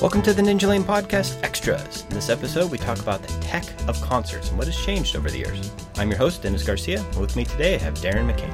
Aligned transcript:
Welcome 0.00 0.22
to 0.22 0.32
the 0.32 0.40
Ninjalane 0.40 0.84
Podcast 0.84 1.42
Extras. 1.42 2.04
In 2.08 2.14
this 2.14 2.30
episode, 2.30 2.70
we 2.70 2.78
talk 2.78 3.00
about 3.00 3.20
the 3.20 3.28
tech 3.42 3.66
of 3.86 4.00
concerts 4.00 4.48
and 4.48 4.56
what 4.56 4.66
has 4.66 4.74
changed 4.74 5.14
over 5.14 5.30
the 5.30 5.36
years. 5.36 5.70
I'm 5.96 6.08
your 6.08 6.16
host, 6.16 6.40
Dennis 6.40 6.62
Garcia, 6.62 7.02
and 7.02 7.20
with 7.20 7.36
me 7.36 7.44
today 7.44 7.74
I 7.74 7.78
have 7.80 7.92
Darren 7.96 8.26
McCain. 8.26 8.50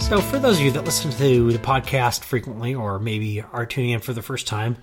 So, 0.00 0.22
for 0.22 0.38
those 0.38 0.56
of 0.56 0.62
you 0.62 0.70
that 0.70 0.86
listen 0.86 1.10
to 1.10 1.52
the 1.52 1.58
podcast 1.58 2.24
frequently, 2.24 2.74
or 2.74 2.98
maybe 2.98 3.42
are 3.52 3.66
tuning 3.66 3.90
in 3.90 4.00
for 4.00 4.14
the 4.14 4.22
first 4.22 4.46
time, 4.46 4.78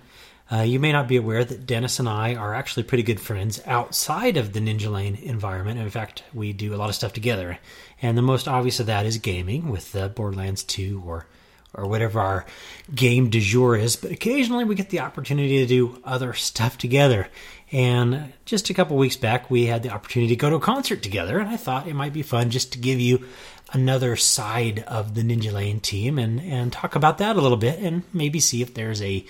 uh, 0.52 0.62
you 0.62 0.80
may 0.80 0.92
not 0.92 1.08
be 1.08 1.18
aware 1.18 1.44
that 1.44 1.66
Dennis 1.66 2.00
and 2.00 2.08
I 2.08 2.36
are 2.36 2.54
actually 2.54 2.84
pretty 2.84 3.04
good 3.04 3.20
friends 3.20 3.62
outside 3.66 4.38
of 4.38 4.54
the 4.54 4.60
Ninjalane 4.60 5.22
environment. 5.22 5.80
In 5.80 5.90
fact, 5.90 6.24
we 6.34 6.54
do 6.54 6.74
a 6.74 6.78
lot 6.78 6.90
of 6.90 6.96
stuff 6.96 7.14
together, 7.14 7.60
and 8.02 8.18
the 8.18 8.22
most 8.22 8.48
obvious 8.48 8.80
of 8.80 8.86
that 8.86 9.06
is 9.06 9.18
gaming 9.18 9.70
with 9.70 9.96
uh, 9.96 10.08
Borderlands 10.10 10.64
2 10.64 11.04
or 11.06 11.26
or 11.74 11.86
whatever 11.86 12.20
our 12.20 12.46
game 12.94 13.30
du 13.30 13.40
jour 13.40 13.76
is. 13.76 13.96
But 13.96 14.12
occasionally, 14.12 14.64
we 14.64 14.74
get 14.74 14.90
the 14.90 15.02
opportunity 15.02 15.60
to 15.60 15.66
do 15.66 16.02
other 16.04 16.34
stuff 16.34 16.78
together. 16.78 17.28
And 17.72 18.34
just 18.46 18.70
a 18.70 18.74
couple 18.74 18.98
weeks 18.98 19.18
back, 19.18 19.52
we 19.52 19.66
had 19.66 19.84
the 19.84 19.92
opportunity 19.92 20.30
to 20.30 20.40
go 20.40 20.50
to 20.50 20.56
a 20.56 20.62
concert 20.62 21.04
together, 21.04 21.40
and 21.40 21.50
I 21.50 21.58
thought 21.58 21.88
it 21.88 21.94
might 21.94 22.14
be 22.14 22.24
fun 22.24 22.50
just 22.50 22.72
to 22.74 22.80
give 22.80 23.00
you 23.00 23.26
another 23.74 24.16
side 24.16 24.80
of 24.88 25.14
the 25.14 25.22
Ninjalane 25.22 25.82
team 25.82 26.18
and, 26.18 26.40
and 26.40 26.72
talk 26.72 26.96
about 26.96 27.18
that 27.18 27.36
a 27.36 27.42
little 27.42 27.58
bit 27.58 27.80
and 27.80 28.04
maybe 28.14 28.40
see 28.40 28.62
if 28.62 28.74
there's 28.74 29.02
a 29.02 29.26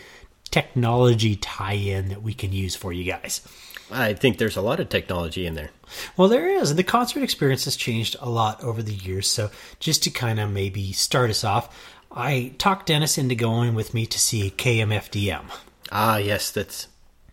technology 0.47 1.35
tie 1.35 1.73
in 1.73 2.09
that 2.09 2.21
we 2.21 2.33
can 2.33 2.51
use 2.51 2.75
for 2.75 2.93
you 2.93 3.03
guys. 3.03 3.41
I 3.89 4.13
think 4.13 4.37
there's 4.37 4.57
a 4.57 4.61
lot 4.61 4.79
of 4.79 4.89
technology 4.89 5.45
in 5.45 5.55
there. 5.55 5.69
Well, 6.17 6.27
there 6.27 6.47
is. 6.47 6.75
The 6.75 6.83
concert 6.83 7.23
experience 7.23 7.65
has 7.65 7.75
changed 7.75 8.17
a 8.19 8.29
lot 8.29 8.61
over 8.63 8.83
the 8.83 8.93
years. 8.93 9.29
So, 9.29 9.49
just 9.79 10.03
to 10.03 10.09
kind 10.09 10.39
of 10.39 10.51
maybe 10.51 10.91
start 10.91 11.29
us 11.29 11.43
off, 11.43 11.95
I 12.11 12.53
talked 12.57 12.87
Dennis 12.87 13.17
into 13.17 13.35
going 13.35 13.75
with 13.75 13.93
me 13.93 14.05
to 14.07 14.19
see 14.19 14.51
KMFDM. 14.51 15.45
Ah, 15.91 16.17
yes, 16.17 16.51
that's 16.51 16.87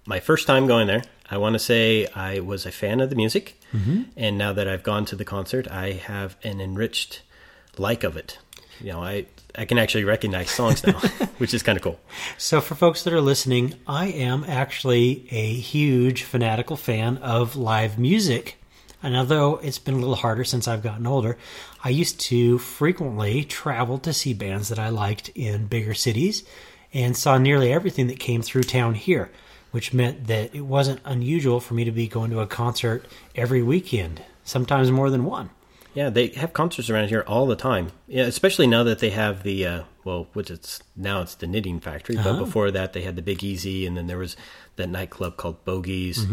my 0.06 0.20
first 0.20 0.46
time 0.46 0.66
going 0.66 0.86
there. 0.86 1.02
I 1.30 1.38
want 1.38 1.54
to 1.54 1.58
say 1.58 2.06
I 2.14 2.40
was 2.40 2.66
a 2.66 2.70
fan 2.70 3.00
of 3.00 3.10
the 3.10 3.16
music, 3.16 3.58
mm-hmm. 3.72 4.02
and 4.16 4.38
now 4.38 4.52
that 4.52 4.68
I've 4.68 4.82
gone 4.82 5.06
to 5.06 5.16
the 5.16 5.24
concert, 5.24 5.66
I 5.68 5.92
have 5.92 6.36
an 6.44 6.60
enriched 6.60 7.22
like 7.78 8.04
of 8.04 8.16
it. 8.16 8.38
You 8.80 8.92
know, 8.92 9.02
I 9.02 9.26
I 9.56 9.64
can 9.64 9.78
actually 9.78 10.04
recognize 10.04 10.50
songs 10.50 10.84
now, 10.84 10.98
which 11.38 11.54
is 11.54 11.62
kind 11.62 11.76
of 11.76 11.82
cool. 11.82 12.00
So, 12.38 12.60
for 12.60 12.74
folks 12.74 13.04
that 13.04 13.12
are 13.12 13.20
listening, 13.20 13.74
I 13.86 14.06
am 14.06 14.44
actually 14.48 15.26
a 15.30 15.54
huge 15.54 16.24
fanatical 16.24 16.76
fan 16.76 17.18
of 17.18 17.56
live 17.56 17.98
music. 17.98 18.56
And 19.02 19.14
although 19.14 19.58
it's 19.58 19.78
been 19.78 19.94
a 19.94 19.98
little 19.98 20.16
harder 20.16 20.44
since 20.44 20.66
I've 20.66 20.82
gotten 20.82 21.06
older, 21.06 21.36
I 21.84 21.90
used 21.90 22.18
to 22.20 22.58
frequently 22.58 23.44
travel 23.44 23.98
to 23.98 24.14
see 24.14 24.32
bands 24.32 24.70
that 24.70 24.78
I 24.78 24.88
liked 24.88 25.28
in 25.34 25.66
bigger 25.66 25.92
cities 25.92 26.42
and 26.94 27.16
saw 27.16 27.36
nearly 27.36 27.70
everything 27.70 28.06
that 28.06 28.18
came 28.18 28.40
through 28.40 28.62
town 28.62 28.94
here, 28.94 29.30
which 29.72 29.92
meant 29.92 30.26
that 30.28 30.54
it 30.54 30.62
wasn't 30.62 31.00
unusual 31.04 31.60
for 31.60 31.74
me 31.74 31.84
to 31.84 31.90
be 31.90 32.08
going 32.08 32.30
to 32.30 32.40
a 32.40 32.46
concert 32.46 33.04
every 33.36 33.62
weekend, 33.62 34.22
sometimes 34.42 34.90
more 34.90 35.10
than 35.10 35.26
one. 35.26 35.50
Yeah, 35.94 36.10
they 36.10 36.28
have 36.28 36.52
concerts 36.52 36.90
around 36.90 37.08
here 37.08 37.24
all 37.26 37.46
the 37.46 37.56
time. 37.56 37.92
Yeah, 38.08 38.24
especially 38.24 38.66
now 38.66 38.82
that 38.82 38.98
they 38.98 39.10
have 39.10 39.42
the 39.42 39.66
uh, 39.66 39.82
well, 40.04 40.26
which 40.32 40.50
it's 40.50 40.82
now 40.96 41.22
it's 41.22 41.34
the 41.36 41.46
Knitting 41.46 41.80
Factory, 41.80 42.16
but 42.16 42.26
Uh-huh. 42.26 42.44
before 42.44 42.70
that 42.70 42.92
they 42.92 43.02
had 43.02 43.16
the 43.16 43.22
Big 43.22 43.42
Easy, 43.42 43.86
and 43.86 43.96
then 43.96 44.06
there 44.06 44.18
was 44.18 44.36
that 44.76 44.88
nightclub 44.88 45.36
called 45.36 45.64
Bogies, 45.64 46.26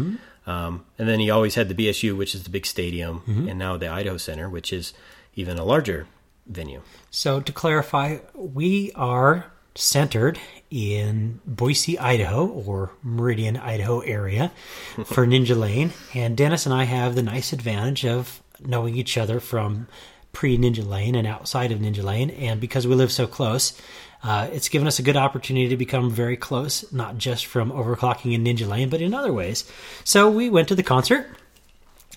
um, 0.46 0.84
and 0.98 1.08
then 1.08 1.20
you 1.20 1.32
always 1.32 1.54
had 1.54 1.68
the 1.68 1.74
BSU, 1.74 2.16
which 2.16 2.34
is 2.34 2.42
the 2.42 2.50
big 2.50 2.66
stadium, 2.66 3.22
and 3.48 3.58
now 3.58 3.76
the 3.76 3.88
Idaho 3.88 4.16
Center, 4.16 4.48
which 4.50 4.72
is 4.72 4.92
even 5.36 5.56
a 5.58 5.64
larger 5.64 6.06
venue. 6.46 6.82
So, 7.10 7.40
to 7.40 7.52
clarify, 7.52 8.18
we 8.34 8.90
are 8.96 9.46
centered 9.76 10.38
in 10.70 11.40
Boise, 11.46 11.98
Idaho, 11.98 12.46
or 12.46 12.90
Meridian, 13.02 13.56
Idaho 13.56 14.00
area 14.00 14.50
for 15.06 15.26
Ninjalane. 15.26 15.92
And 16.14 16.36
Dennis 16.36 16.66
and 16.66 16.74
I 16.74 16.84
have 16.84 17.14
the 17.14 17.22
nice 17.22 17.52
advantage 17.52 18.04
of 18.04 18.42
knowing 18.66 18.96
each 18.96 19.16
other 19.18 19.40
from 19.40 19.88
pre 20.32 20.56
Ninjalane 20.56 21.16
and 21.16 21.26
outside 21.26 21.72
of 21.72 21.78
Ninjalane. 21.78 22.34
And 22.40 22.60
because 22.60 22.86
we 22.86 22.94
live 22.94 23.12
so 23.12 23.26
close, 23.26 23.78
uh, 24.22 24.48
it's 24.52 24.68
given 24.68 24.86
us 24.86 24.98
a 24.98 25.02
good 25.02 25.16
opportunity 25.16 25.68
to 25.68 25.76
become 25.76 26.10
very 26.10 26.36
close, 26.36 26.90
not 26.92 27.18
just 27.18 27.46
from 27.46 27.72
overclocking 27.72 28.32
in 28.32 28.44
Ninjalane, 28.44 28.90
but 28.90 29.02
in 29.02 29.14
other 29.14 29.32
ways. 29.32 29.70
So, 30.04 30.30
we 30.30 30.48
went 30.48 30.68
to 30.68 30.74
the 30.74 30.82
concert, 30.82 31.26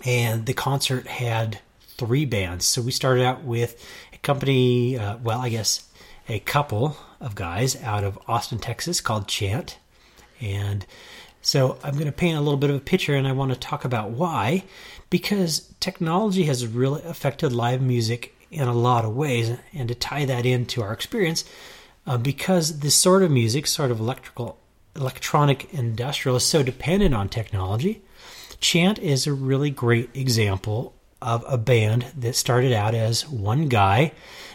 and 0.06 0.46
the 0.46 0.54
concert 0.54 1.08
had 1.08 1.60
three 1.98 2.26
bands. 2.26 2.66
So 2.66 2.82
we 2.82 2.92
started 2.92 3.24
out 3.24 3.44
with 3.44 3.84
a 4.14 4.18
company, 4.18 4.98
uh, 4.98 5.18
well, 5.18 5.40
I 5.40 5.50
guess 5.50 5.88
a 6.28 6.40
couple 6.40 6.98
of 7.20 7.36
guys 7.36 7.82
out 7.82 8.04
of 8.04 8.20
Austin, 8.28 8.60
Texas 8.60 9.02
called 9.02 9.28
Chant. 9.28 9.78
And 10.42 10.86
so 11.46 11.78
I'm 11.84 11.94
going 11.94 12.08
to 12.08 12.12
paint 12.12 12.40
a 12.40 12.42
little 12.42 12.58
bit 12.58 12.72
of 12.72 12.76
a 12.76 12.80
picture 12.80 13.14
and 13.14 13.28
I 13.28 13.32
want 13.32 13.54
to 13.54 13.60
talk 13.60 13.86
about 13.86 14.10
why. 14.10 14.64
Because 15.12 15.72
technology 15.80 16.46
has 16.46 16.66
really 16.66 17.04
affected 17.04 17.54
live 17.54 17.84
music 17.84 18.36
in 18.50 18.68
a 18.68 18.74
lot 18.74 19.06
of 19.06 19.16
ways. 19.16 19.56
And 19.72 19.88
to 19.90 19.94
tie 19.94 20.26
that 20.26 20.48
into 20.48 20.82
our 20.82 20.92
experience, 20.92 21.46
uh, 22.08 22.18
because 22.18 22.80
this 22.80 22.96
sort 22.96 23.22
of 23.22 23.30
music, 23.30 23.68
sort 23.68 23.92
of 23.92 24.00
electrical, 24.00 24.58
electronic 24.96 25.72
industrial, 25.72 26.38
is 26.38 26.44
so 26.44 26.64
dependent 26.64 27.14
on 27.14 27.30
technology. 27.30 28.02
Chant 28.60 28.98
is 28.98 29.28
a 29.28 29.34
really 29.34 29.70
great 29.70 30.10
example 30.16 30.96
of 31.22 31.46
a 31.48 31.60
band 31.60 32.08
that 32.18 32.36
started 32.36 32.74
out 32.74 32.96
as 32.96 33.30
one 33.30 33.68
guy 33.68 34.14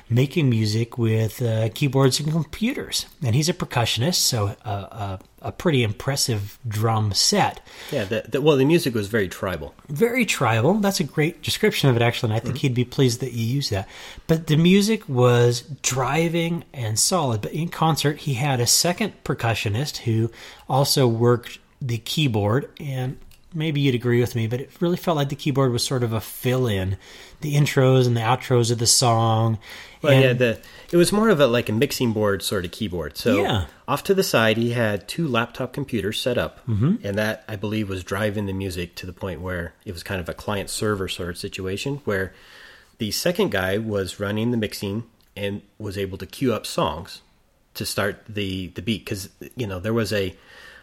making 0.09 0.51
music 0.51 0.99
with 0.99 1.41
uh, 1.41 1.69
keyboards 1.73 2.19
and 2.19 2.33
computers. 2.33 3.07
And 3.25 3.37
he's 3.37 3.49
a 3.49 3.55
percussionist, 3.55 4.17
so 4.17 4.57
a, 4.65 4.69
a, 4.69 5.21
a 5.43 5.53
pretty 5.53 5.83
impressive 5.83 6.59
drum 6.67 7.13
set. 7.13 7.61
Yeah, 7.91 8.05
the, 8.05 8.25
the, 8.29 8.41
well, 8.41 8.57
the 8.57 8.65
music 8.65 8.95
was 8.95 9.09
very 9.09 9.29
tribal. 9.29 9.75
Very 9.89 10.25
tribal. 10.27 10.75
That's 10.75 11.01
a 11.01 11.05
great 11.05 11.43
description 11.43 11.89
of 11.89 11.97
it, 11.97 12.03
actually, 12.03 12.29
and 12.29 12.37
I 12.37 12.41
think 12.41 12.57
mm-hmm. 12.57 12.69
he'd 12.69 12.75
be 12.75 12.85
pleased 12.85 13.21
that 13.21 13.33
you 13.33 13.45
use 13.45 13.71
that. 13.71 13.89
But 14.27 14.47
the 14.49 14.57
music 14.57 15.09
was 15.09 15.63
driving 15.83 16.65
and 16.73 16.99
solid. 16.99 17.41
But 17.41 17.53
in 17.53 17.69
concert, 17.69 18.19
he 18.19 18.35
had 18.35 18.61
a 18.61 18.67
second 18.67 19.25
percussionist 19.25 19.99
who 19.99 20.31
also 20.69 21.09
worked 21.09 21.59
the 21.81 21.99
keyboard 21.99 22.71
and 22.79 23.19
maybe 23.55 23.81
you'd 23.81 23.95
agree 23.95 24.21
with 24.21 24.35
me, 24.35 24.47
but 24.47 24.61
it 24.61 24.71
really 24.81 24.97
felt 24.97 25.17
like 25.17 25.29
the 25.29 25.37
keyboard 25.37 25.73
was 25.73 25.85
sort 25.85 26.03
of 26.03 26.13
a 26.13 26.21
fill 26.21 26.67
in. 26.67 26.97
The 27.41 27.55
intros 27.55 28.07
and 28.07 28.17
the 28.17 28.21
outros 28.21 28.71
of 28.71 28.79
the 28.79 28.87
song. 28.87 29.59
Well, 30.03 30.13
and 30.13 30.23
yeah, 30.23 30.33
the 30.35 30.61
it 30.93 30.97
was 30.97 31.13
more 31.13 31.29
of 31.29 31.41
a 31.41 31.47
like 31.47 31.69
a 31.69 31.73
mixing 31.73 32.13
board 32.13 32.43
sort 32.43 32.65
of 32.65 32.71
keyboard. 32.71 33.17
So 33.17 33.43
Yeah. 33.43 33.67
off 33.89 34.05
to 34.05 34.15
the 34.15 34.23
side, 34.23 34.57
he 34.57 34.73
had 34.73 35.09
two 35.09 35.27
laptop 35.27 35.73
computers 35.73 36.21
set 36.21 36.39
up, 36.39 36.67
mm-hmm. 36.67 36.97
and 37.03 37.17
that 37.17 37.45
I 37.49 37.57
believe 37.57 37.89
was 37.89 38.05
driving 38.05 38.47
the 38.47 38.53
music 38.53 38.95
to 38.97 39.07
the 39.07 39.13
point 39.13 39.41
where 39.41 39.75
it 39.85 39.93
was 39.93 40.03
kind 40.03 40.21
of 40.21 40.29
a 40.29 40.35
client 40.35 40.71
server 40.71 41.09
sort 41.09 41.31
of 41.31 41.39
situation 41.39 42.03
where 42.05 42.33
the 42.99 43.11
second 43.11 43.51
guy 43.51 43.79
was 43.79 44.21
running 44.21 44.51
the 44.51 44.57
mixing 44.57 45.05
and 45.37 45.63
was 45.79 45.97
able 45.97 46.19
to 46.19 46.27
cue 46.27 46.53
up 46.53 46.67
songs 46.67 47.23
to 47.75 47.87
start 47.87 48.23
the 48.29 48.69
the 48.69 48.83
beat 48.83 49.05
because 49.05 49.31
you 49.57 49.67
know 49.67 49.81
there 49.81 49.95
was 49.95 50.13
a 50.13 50.37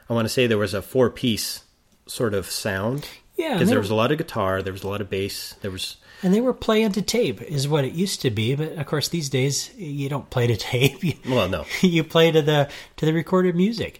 I 0.09 0.13
want 0.13 0.25
to 0.25 0.29
say 0.29 0.47
there 0.47 0.57
was 0.57 0.73
a 0.73 0.81
four 0.81 1.09
piece 1.09 1.63
sort 2.07 2.33
of 2.33 2.45
sound 2.47 3.07
Yeah, 3.35 3.53
because 3.53 3.69
there 3.69 3.79
was 3.79 3.89
a 3.89 3.95
lot 3.95 4.11
of 4.11 4.17
guitar, 4.17 4.61
there 4.61 4.73
was 4.73 4.83
a 4.83 4.87
lot 4.87 5.01
of 5.01 5.09
bass, 5.09 5.55
there 5.61 5.71
was 5.71 5.97
and 6.23 6.33
they 6.33 6.41
were 6.41 6.53
playing 6.53 6.93
to 6.93 7.01
tape, 7.03 7.41
is 7.43 7.67
what 7.67 7.85
it 7.85 7.93
used 7.93 8.21
to 8.21 8.31
be. 8.31 8.55
But 8.55 8.73
of 8.73 8.85
course, 8.87 9.07
these 9.07 9.29
days 9.29 9.71
you 9.77 10.09
don't 10.09 10.29
play 10.29 10.47
to 10.47 10.57
tape. 10.57 11.03
You, 11.03 11.13
well 11.27 11.47
no 11.47 11.65
you 11.81 12.03
play 12.03 12.31
to 12.31 12.41
the 12.41 12.69
to 12.97 13.05
the 13.05 13.13
recorded 13.13 13.55
music, 13.55 13.99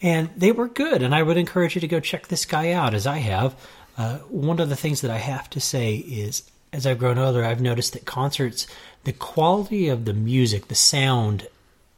and 0.00 0.30
they 0.36 0.52
were 0.52 0.68
good. 0.68 1.02
And 1.02 1.14
I 1.14 1.22
would 1.22 1.36
encourage 1.36 1.74
you 1.74 1.80
to 1.80 1.88
go 1.88 2.00
check 2.00 2.28
this 2.28 2.44
guy 2.44 2.72
out, 2.72 2.94
as 2.94 3.06
I 3.06 3.18
have. 3.18 3.54
Uh, 3.98 4.18
one 4.28 4.58
of 4.58 4.70
the 4.70 4.76
things 4.76 5.02
that 5.02 5.10
I 5.10 5.18
have 5.18 5.50
to 5.50 5.60
say 5.60 5.96
is, 5.96 6.44
as 6.72 6.86
I've 6.86 6.98
grown 6.98 7.18
older, 7.18 7.44
I've 7.44 7.60
noticed 7.60 7.92
that 7.92 8.06
concerts, 8.06 8.66
the 9.04 9.12
quality 9.12 9.88
of 9.88 10.06
the 10.06 10.14
music, 10.14 10.68
the 10.68 10.74
sound 10.74 11.46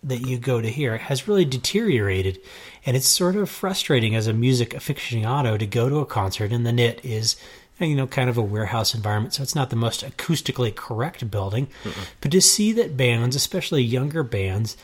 that 0.04 0.26
you 0.26 0.38
go 0.38 0.60
to 0.60 0.70
hear 0.70 0.96
has 0.98 1.26
really 1.26 1.44
deteriorated. 1.44 2.40
And 2.86 2.96
it's 2.96 3.08
sort 3.08 3.36
of 3.36 3.50
frustrating 3.50 4.14
as 4.14 4.26
a 4.26 4.32
music 4.32 4.70
aficionado 4.70 5.58
to 5.58 5.66
go 5.66 5.88
to 5.88 5.98
a 5.98 6.06
concert 6.06 6.52
and 6.52 6.66
the 6.66 6.72
knit 6.72 7.00
is, 7.02 7.36
you 7.80 7.96
know, 7.96 8.06
kind 8.06 8.30
of 8.30 8.36
a 8.36 8.42
warehouse 8.42 8.94
environment. 8.94 9.34
So 9.34 9.42
it's 9.42 9.54
not 9.54 9.70
the 9.70 9.76
most 9.76 10.04
acoustically 10.04 10.74
correct 10.74 11.30
building. 11.30 11.68
But 12.20 12.30
to 12.32 12.40
see 12.40 12.72
that 12.72 12.96
bands, 12.96 13.34
especially 13.34 13.82
younger 13.82 14.22
bands, 14.22 14.76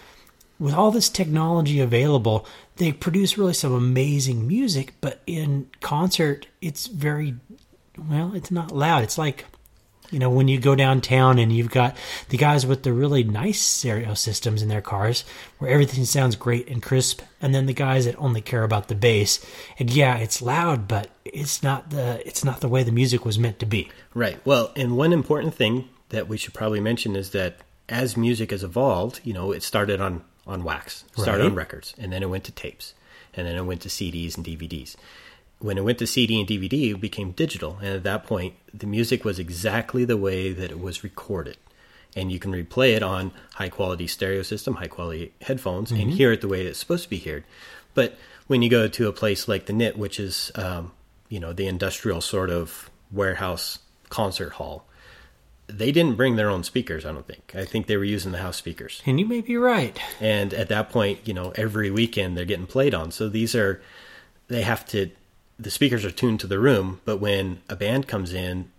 with 0.59 0.75
all 0.75 0.91
this 0.91 1.09
technology 1.09 1.81
available, 1.81 2.47
they 2.77 2.93
produce 2.93 3.39
really 3.39 3.55
some 3.55 3.73
amazing 3.73 4.47
music. 4.47 4.95
But 5.01 5.21
in 5.27 5.69
concert, 5.81 6.47
it's 6.61 6.87
very, 6.87 7.37
well, 7.97 8.35
it's 8.35 8.51
not 8.51 8.73
loud. 8.73 9.03
It's 9.03 9.19
like 9.19 9.45
You 10.11 10.19
know, 10.19 10.31
when 10.31 10.49
you 10.49 10.59
go 10.59 10.75
downtown 10.75 11.39
and 11.39 11.53
you've 11.53 11.71
got 11.71 11.97
the 12.31 12.37
guys 12.37 12.67
with 12.67 12.83
the 12.83 12.93
really 12.93 13.23
nice 13.23 13.61
stereo 13.61 14.15
systems 14.15 14.63
in 14.63 14.69
their 14.69 14.81
cars 14.81 15.25
where 15.59 15.71
everything 15.71 16.05
sounds 16.05 16.37
great 16.37 16.69
and 16.69 16.83
crisp, 16.83 17.23
and 17.41 17.55
then 17.55 17.67
the 17.67 17.73
guys 17.73 18.05
that 18.07 18.17
only 18.19 18.41
care 18.41 18.65
about 18.65 18.89
the 18.89 18.95
bass. 18.95 19.45
And 19.79 19.91
yeah, 19.91 20.17
it's 20.17 20.43
loud, 20.43 20.89
but 20.89 21.11
it's 21.25 21.63
not 21.63 21.91
the 21.91 22.27
it's 22.27 22.45
not 22.45 22.61
the 22.61 22.69
way 22.69 22.83
the 22.83 22.93
music 22.93 23.25
was 23.25 23.39
meant 23.39 23.59
to 23.61 23.67
be. 23.67 23.91
Right. 24.15 24.39
Well, 24.45 24.73
and 24.77 24.97
one 24.97 25.13
important 25.13 25.55
thing 25.55 25.89
that 26.09 26.29
we 26.29 26.37
should 26.37 26.55
probably 26.55 26.81
mention 26.81 27.15
is 27.15 27.31
that 27.31 27.59
as 27.89 28.17
music 28.17 28.51
has 28.51 28.63
evolved, 28.65 29.21
you 29.25 29.33
know, 29.33 29.53
it 29.53 29.63
started 29.63 30.01
on 30.01 30.23
on 30.47 30.65
wax, 30.65 31.05
started 31.17 31.43
Right. 31.43 31.51
on 31.51 31.55
records, 31.55 31.95
and 31.99 32.13
then 32.13 32.23
it 32.23 32.31
went 32.31 32.45
to 32.45 32.53
tapes, 32.53 32.95
and 33.35 33.47
then 33.47 33.55
it 33.57 33.63
went 33.63 33.83
to 33.83 33.89
CDs 33.89 34.37
and 34.37 34.45
DVDs. 34.45 34.97
When 35.61 35.79
it 35.79 35.85
went 35.85 35.99
to 35.99 36.07
CD 36.07 36.41
and 36.41 36.49
DVD, 36.49 36.95
it 36.95 37.01
became 37.01 37.33
digital, 37.33 37.79
and 37.79 37.95
at 37.95 38.03
that 38.05 38.25
point, 38.25 38.55
the 38.73 38.87
music 38.87 39.25
was 39.25 39.39
exactly 39.39 40.05
the 40.05 40.17
way 40.17 40.53
that 40.53 40.71
it 40.71 40.81
was 40.81 41.05
recorded. 41.05 41.57
And 42.17 42.33
you 42.33 42.41
can 42.41 42.51
replay 42.51 42.97
it 42.97 43.03
on 43.03 43.31
high 43.55 43.69
quality 43.69 44.07
stereo 44.07 44.43
system, 44.43 44.77
high 44.77 44.89
quality 44.89 45.33
headphones, 45.43 45.93
and 45.93 46.11
hear 46.11 46.33
it 46.33 46.41
the 46.41 46.49
way 46.49 46.67
it's 46.67 46.79
supposed 46.79 47.05
to 47.05 47.11
be 47.11 47.19
heard. 47.19 47.45
But 47.95 48.17
when 48.49 48.63
you 48.63 48.71
go 48.71 48.89
to 48.89 49.07
a 49.07 49.13
place 49.13 49.47
like 49.47 49.67
the 49.67 49.73
Knit, 49.73 49.97
which 49.97 50.19
is 50.19 50.51
um, 50.57 50.93
you 51.29 51.39
know 51.39 51.53
the 51.53 51.69
industrial 51.69 52.21
sort 52.21 52.51
of 52.51 52.91
warehouse 53.13 53.79
concert 54.09 54.55
hall, 54.55 54.87
they 55.73 55.93
didn't 55.93 56.17
bring 56.17 56.37
their 56.37 56.51
own 56.51 56.65
speakers. 56.65 57.07
I 57.07 57.13
don't 57.13 57.27
think. 57.27 57.53
I 57.55 57.65
think 57.65 57.87
they 57.87 57.97
were 57.97 58.05
using 58.05 58.33
the 58.33 58.39
house 58.39 58.57
speakers. 58.57 59.03
And 59.07 59.19
you 59.19 59.27
may 59.27 59.41
be 59.41 59.57
right. 59.57 59.99
And 60.21 60.53
at 60.55 60.69
that 60.69 60.91
point, 60.91 61.21
you 61.25 61.35
know, 61.35 61.53
every 61.55 61.91
weekend 61.91 62.37
they're 62.37 62.45
getting 62.45 62.67
played 62.67 62.95
on. 62.95 63.11
So 63.11 63.29
these 63.29 63.55
are, 63.55 63.81
they 64.49 64.63
have 64.63 64.85
to, 64.87 65.11
the 65.61 65.71
speakers 65.71 66.05
are 66.05 66.11
tuned 66.11 66.41
to 66.41 66.47
the 66.47 66.59
room, 66.59 67.01
but 67.05 67.19
when 67.19 67.61
a 67.69 67.77
band 67.77 68.09
comes 68.09 68.33
in, 68.33 68.71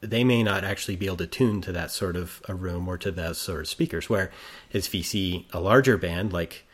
they 0.00 0.24
may 0.24 0.42
not 0.42 0.64
actually 0.64 0.96
be 0.96 1.06
able 1.06 1.18
to 1.18 1.26
tune 1.26 1.60
to 1.60 1.72
that 1.72 1.90
sort 1.90 2.16
of 2.16 2.40
a 2.48 2.54
room 2.54 2.88
or 2.88 2.96
to 2.96 3.10
those 3.10 3.38
sort 3.38 3.60
of 3.60 3.68
speakers. 3.68 4.08
Where 4.08 4.30
if 4.72 4.94
you 4.94 5.02
see 5.02 5.46
a 5.52 5.60
larger 5.60 5.98
band, 5.98 6.32
like, 6.32 6.64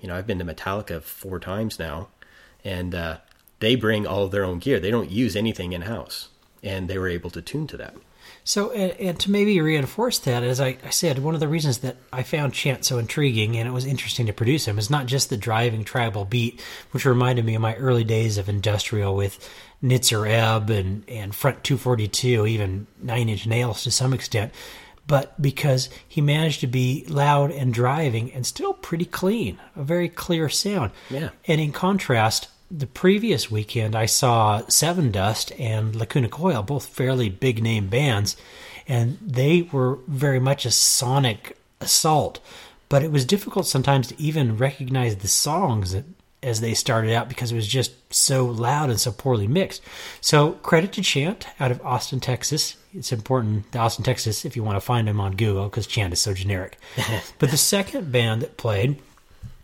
you 0.00 0.08
know, 0.08 0.16
I've 0.16 0.26
been 0.26 0.40
to 0.40 0.44
Metallica 0.44 1.00
four 1.00 1.38
times 1.38 1.78
now, 1.78 2.08
and 2.64 2.94
uh, 2.94 3.18
they 3.60 3.76
bring 3.76 4.06
all 4.06 4.24
of 4.24 4.32
their 4.32 4.44
own 4.44 4.58
gear. 4.58 4.80
They 4.80 4.90
don't 4.90 5.10
use 5.10 5.36
anything 5.36 5.72
in 5.72 5.82
house, 5.82 6.28
and 6.62 6.88
they 6.88 6.98
were 6.98 7.08
able 7.08 7.30
to 7.30 7.42
tune 7.42 7.68
to 7.68 7.76
that. 7.76 7.94
So, 8.44 8.70
and, 8.72 8.92
and 8.92 9.20
to 9.20 9.30
maybe 9.30 9.60
reinforce 9.60 10.18
that, 10.20 10.42
as 10.42 10.60
I, 10.60 10.76
I 10.84 10.90
said, 10.90 11.20
one 11.20 11.34
of 11.34 11.40
the 11.40 11.48
reasons 11.48 11.78
that 11.78 11.96
I 12.12 12.22
found 12.22 12.52
Chant 12.52 12.84
so 12.84 12.98
intriguing 12.98 13.56
and 13.56 13.68
it 13.68 13.72
was 13.72 13.84
interesting 13.84 14.26
to 14.26 14.32
produce 14.32 14.66
him 14.66 14.78
is 14.78 14.90
not 14.90 15.06
just 15.06 15.30
the 15.30 15.36
driving 15.36 15.84
tribal 15.84 16.24
beat, 16.24 16.60
which 16.90 17.04
reminded 17.04 17.44
me 17.44 17.54
of 17.54 17.62
my 17.62 17.76
early 17.76 18.04
days 18.04 18.38
of 18.38 18.48
industrial 18.48 19.14
with 19.14 19.48
Nitzer 19.82 20.28
Ebb 20.28 20.70
and, 20.70 21.04
and 21.08 21.34
Front 21.34 21.62
242, 21.62 22.46
even 22.46 22.86
Nine 23.00 23.28
Inch 23.28 23.46
Nails 23.46 23.84
to 23.84 23.90
some 23.90 24.12
extent, 24.12 24.52
but 25.06 25.40
because 25.40 25.88
he 26.06 26.20
managed 26.20 26.60
to 26.60 26.66
be 26.66 27.04
loud 27.08 27.50
and 27.50 27.74
driving 27.74 28.32
and 28.32 28.46
still 28.46 28.72
pretty 28.72 29.04
clean, 29.04 29.58
a 29.76 29.82
very 29.82 30.08
clear 30.08 30.48
sound. 30.48 30.92
Yeah. 31.10 31.30
And 31.46 31.60
in 31.60 31.72
contrast, 31.72 32.48
the 32.74 32.86
previous 32.86 33.50
weekend 33.50 33.94
I 33.94 34.06
saw 34.06 34.62
Sevendust 34.62 35.52
and 35.60 35.94
Lacuna 35.94 36.28
Coil, 36.28 36.62
both 36.62 36.86
fairly 36.86 37.28
big 37.28 37.62
name 37.62 37.88
bands, 37.88 38.36
and 38.88 39.18
they 39.20 39.62
were 39.62 39.98
very 40.08 40.40
much 40.40 40.64
a 40.64 40.70
sonic 40.70 41.56
assault. 41.80 42.40
But 42.88 43.02
it 43.02 43.12
was 43.12 43.24
difficult 43.24 43.66
sometimes 43.66 44.08
to 44.08 44.20
even 44.20 44.56
recognize 44.56 45.16
the 45.16 45.28
songs 45.28 45.92
that, 45.92 46.04
as 46.42 46.60
they 46.60 46.74
started 46.74 47.12
out 47.12 47.28
because 47.28 47.52
it 47.52 47.56
was 47.56 47.68
just 47.68 47.92
so 48.12 48.46
loud 48.46 48.90
and 48.90 48.98
so 48.98 49.12
poorly 49.12 49.46
mixed. 49.46 49.82
So 50.20 50.52
credit 50.52 50.92
to 50.94 51.02
Chant 51.02 51.46
out 51.60 51.70
of 51.70 51.84
Austin, 51.84 52.20
Texas. 52.20 52.76
It's 52.94 53.12
important, 53.12 53.70
the 53.72 53.78
Austin, 53.78 54.04
Texas, 54.04 54.44
if 54.44 54.56
you 54.56 54.62
want 54.62 54.76
to 54.76 54.80
find 54.80 55.08
him 55.08 55.20
on 55.20 55.36
Google, 55.36 55.64
because 55.64 55.86
Chant 55.86 56.12
is 56.12 56.20
so 56.20 56.34
generic. 56.34 56.78
but 57.38 57.50
the 57.50 57.56
second 57.56 58.12
band 58.12 58.42
that 58.42 58.56
played 58.56 58.98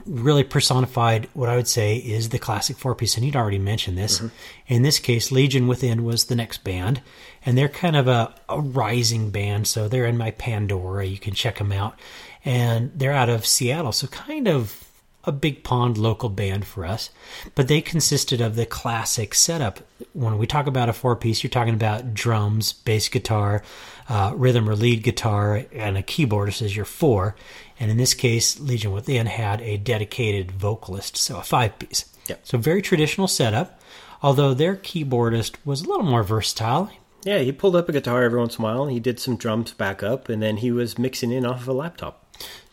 really 0.08 0.44
personified 0.44 1.28
what 1.34 1.48
I 1.48 1.56
would 1.56 1.68
say 1.68 1.96
is 1.96 2.30
the 2.30 2.38
classic 2.38 2.76
four 2.76 2.94
piece, 2.94 3.16
and 3.16 3.24
you'd 3.24 3.36
already 3.36 3.58
mentioned 3.58 3.98
this. 3.98 4.18
Mm-hmm. 4.18 4.28
In 4.68 4.82
this 4.82 4.98
case, 4.98 5.30
Legion 5.30 5.68
Within 5.68 6.04
was 6.04 6.24
the 6.24 6.34
next 6.34 6.64
band, 6.64 7.00
and 7.44 7.56
they're 7.56 7.68
kind 7.68 7.96
of 7.96 8.08
a, 8.08 8.34
a 8.48 8.60
rising 8.60 9.30
band, 9.30 9.66
so 9.66 9.88
they're 9.88 10.06
in 10.06 10.16
my 10.16 10.30
Pandora. 10.32 11.04
You 11.04 11.18
can 11.18 11.34
check 11.34 11.58
them 11.58 11.72
out, 11.72 11.98
and 12.44 12.90
they're 12.94 13.12
out 13.12 13.28
of 13.28 13.46
Seattle, 13.46 13.92
so 13.92 14.06
kind 14.08 14.48
of 14.48 14.87
a 15.28 15.32
big 15.32 15.62
pond 15.62 15.98
local 15.98 16.28
band 16.28 16.66
for 16.66 16.84
us. 16.84 17.10
But 17.54 17.68
they 17.68 17.80
consisted 17.80 18.40
of 18.40 18.56
the 18.56 18.66
classic 18.66 19.34
setup. 19.34 19.80
When 20.12 20.38
we 20.38 20.46
talk 20.46 20.66
about 20.66 20.88
a 20.88 20.92
four 20.92 21.14
piece, 21.14 21.42
you're 21.42 21.50
talking 21.50 21.74
about 21.74 22.14
drums, 22.14 22.72
bass 22.72 23.08
guitar, 23.08 23.62
uh, 24.08 24.32
rhythm 24.34 24.68
or 24.68 24.74
lead 24.74 25.02
guitar, 25.02 25.64
and 25.72 25.96
a 25.96 26.02
keyboardist 26.02 26.62
as 26.62 26.74
your 26.74 26.86
four. 26.86 27.36
And 27.78 27.90
in 27.90 27.96
this 27.96 28.14
case, 28.14 28.58
Legion 28.58 28.92
Within 28.92 29.26
had 29.26 29.60
a 29.60 29.76
dedicated 29.76 30.50
vocalist, 30.50 31.16
so 31.16 31.38
a 31.38 31.42
five 31.42 31.78
piece. 31.78 32.06
Yep. 32.28 32.40
So 32.42 32.58
very 32.58 32.82
traditional 32.82 33.28
setup, 33.28 33.80
although 34.22 34.54
their 34.54 34.76
keyboardist 34.76 35.56
was 35.64 35.82
a 35.82 35.88
little 35.88 36.04
more 36.04 36.22
versatile. 36.22 36.90
Yeah, 37.24 37.38
he 37.38 37.52
pulled 37.52 37.76
up 37.76 37.88
a 37.88 37.92
guitar 37.92 38.22
every 38.22 38.38
once 38.38 38.56
in 38.56 38.64
a 38.64 38.64
while. 38.64 38.86
He 38.86 39.00
did 39.00 39.20
some 39.20 39.36
drums 39.36 39.72
back 39.72 40.02
up, 40.02 40.28
and 40.28 40.42
then 40.42 40.58
he 40.58 40.70
was 40.70 40.98
mixing 40.98 41.32
in 41.32 41.44
off 41.44 41.62
of 41.62 41.68
a 41.68 41.72
laptop. 41.72 42.24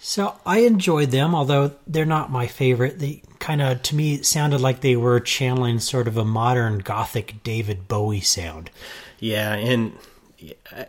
So 0.07 0.35
I 0.45 0.59
enjoyed 0.59 1.09
them, 1.09 1.33
although 1.33 1.71
they're 1.87 2.05
not 2.05 2.31
my 2.31 2.45
favorite. 2.45 2.99
They 2.99 3.23
kind 3.39 3.59
of, 3.59 3.81
to 3.81 3.95
me, 3.95 4.21
sounded 4.21 4.61
like 4.61 4.81
they 4.81 4.95
were 4.95 5.19
channeling 5.19 5.79
sort 5.79 6.07
of 6.07 6.15
a 6.15 6.23
modern 6.23 6.77
gothic 6.77 7.41
David 7.41 7.87
Bowie 7.87 8.21
sound. 8.21 8.69
Yeah, 9.19 9.55
and 9.55 9.93
I, 10.71 10.85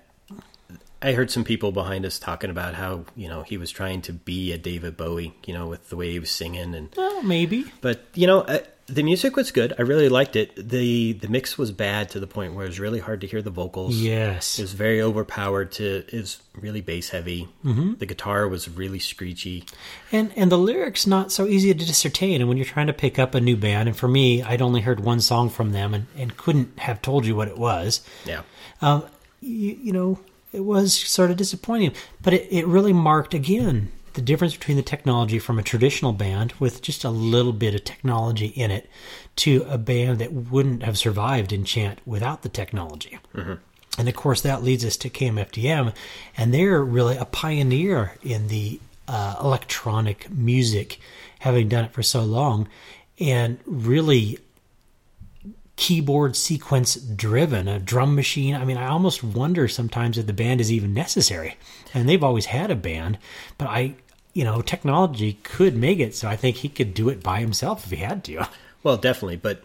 I 1.01 1.13
heard 1.13 1.31
some 1.31 1.45
people 1.45 1.73
behind 1.73 2.05
us 2.05 2.19
talking 2.19 2.51
about 2.51 2.75
how 2.75 3.07
you 3.17 3.27
know 3.27 3.41
he 3.41 3.57
was 3.57 3.71
trying 3.71 4.03
to 4.03 4.13
be 4.13 4.53
a 4.53 4.59
David 4.59 4.99
Bowie, 4.99 5.33
you 5.47 5.55
know, 5.55 5.67
with 5.67 5.89
the 5.89 5.97
way 5.97 6.11
he 6.13 6.19
was 6.19 6.31
singing, 6.31 6.75
and 6.75 6.91
Well, 6.95 7.23
maybe. 7.23 7.65
but 7.81 8.05
you 8.13 8.27
know 8.27 8.41
uh, 8.43 8.59
the 8.87 9.03
music 9.03 9.35
was 9.35 9.51
good. 9.51 9.73
I 9.79 9.83
really 9.83 10.09
liked 10.09 10.37
it. 10.37 10.55
the 10.57 11.13
The 11.13 11.29
mix 11.29 11.59
was 11.59 11.73
bad 11.73 12.09
to 12.11 12.21
the 12.21 12.27
point 12.27 12.55
where 12.55 12.65
it 12.65 12.69
was 12.69 12.79
really 12.79 13.01
hard 13.01 13.21
to 13.23 13.27
hear 13.27 13.43
the 13.43 13.51
vocals. 13.51 13.97
Yes. 13.97 14.59
It 14.59 14.63
was 14.63 14.73
very 14.75 15.03
overpowered. 15.03 15.73
To 15.73 16.05
it 16.07 16.13
was 16.13 16.41
really 16.55 16.81
bass 16.81 17.09
heavy. 17.11 17.49
Mm-hmm. 17.65 17.95
The 17.95 18.07
guitar 18.07 18.47
was 18.47 18.69
really 18.69 19.01
screechy. 19.01 19.65
And 20.13 20.33
and 20.37 20.53
the 20.53 20.59
lyrics 20.59 21.07
not 21.07 21.33
so 21.33 21.47
easy 21.47 21.75
to 21.75 21.85
discertain. 21.87 22.41
And 22.41 22.49
when 22.49 22.57
you're 22.57 22.67
trying 22.67 22.87
to 22.87 22.93
pick 22.93 23.19
up 23.19 23.35
a 23.35 23.41
new 23.41 23.57
band, 23.57 23.89
and 23.89 23.97
for 23.97 24.09
me, 24.09 24.43
I'd 24.43 24.63
only 24.63 24.83
heard 24.83 25.01
one 25.01 25.21
song 25.21 25.51
from 25.51 25.73
them 25.73 25.93
and, 25.93 26.07
and 26.17 26.37
couldn't 26.37 26.79
have 26.79 27.03
told 27.03 27.27
you 27.27 27.35
what 27.35 27.49
it 27.49 27.59
was. 27.59 28.03
Yeah, 28.25 28.43
Um, 28.81 29.05
you, 29.41 29.79
you 29.83 29.93
know, 29.93 30.21
it 30.53 30.61
was 30.61 30.95
sort 30.95 31.31
of 31.33 31.37
disappointing. 31.37 31.93
But 32.23 32.35
it, 32.35 32.47
it 32.51 32.67
really 32.67 32.93
marked 32.93 33.35
again 33.35 33.91
the 34.17 34.23
difference 34.23 34.55
between 34.57 34.77
the 34.77 34.83
technology 34.83 35.39
from 35.39 35.59
a 35.59 35.63
traditional 35.63 36.13
band 36.13 36.53
with 36.59 36.83
just 36.83 37.05
a 37.05 37.11
little 37.11 37.53
bit 37.53 37.75
of 37.75 37.85
technology 37.85 38.47
in 38.47 38.71
it 38.71 38.91
to 39.37 39.65
a 39.69 39.79
band 39.79 40.19
that 40.19 40.33
wouldn't 40.33 40.83
have 40.83 40.99
survived 40.99 41.53
in 41.53 41.65
chant 41.65 42.01
without 42.05 42.43
the 42.43 42.49
technology. 42.49 43.19
And 43.99 44.09
of 44.09 44.15
course, 44.17 44.41
that 44.43 44.63
leads 44.63 44.85
us 44.85 44.97
to 44.99 45.11
KMFDM, 45.11 45.95
and 46.37 46.53
they're 46.53 46.83
really 46.83 47.17
a 47.17 47.25
pioneer 47.25 48.15
in 48.23 48.49
the 48.49 48.81
uh, 49.09 49.37
electronic 49.41 50.29
music, 50.31 50.99
having 51.39 51.69
done 51.69 51.85
it 51.85 51.93
for 51.93 52.03
so 52.03 52.23
long, 52.23 52.69
and 53.19 53.59
really 53.65 54.39
keyboard 55.77 56.35
sequence 56.37 56.97
driven, 56.97 57.69
a 57.69 57.79
drum 57.79 58.15
machine. 58.15 58.55
I 58.55 58.65
mean, 58.65 58.79
I 58.79 58.89
almost 58.89 59.23
wonder 59.23 59.69
sometimes 59.69 60.19
if 60.19 60.27
the 60.27 60.33
band 60.33 60.61
is 60.61 60.73
even 60.73 60.95
necessary. 60.95 61.57
And 61.95 62.09
they've 62.09 62.25
always 62.25 62.47
had 62.47 62.71
a 62.71 62.77
band, 62.77 63.19
but 63.59 63.69
I, 63.69 63.95
you 64.37 64.45
know, 64.45 64.61
technology 64.61 65.39
could 65.45 65.75
make 65.75 65.99
it 65.99 66.15
so 66.15 66.29
I 66.29 66.37
think 66.37 66.57
he 66.57 66.69
could 66.69 66.93
do 66.93 67.09
it 67.09 67.23
by 67.23 67.41
himself 67.41 67.87
if 67.87 67.91
he 67.91 68.05
had 68.05 68.23
to. 68.25 68.47
well, 68.83 68.99
definitely. 68.99 69.37
But 69.37 69.65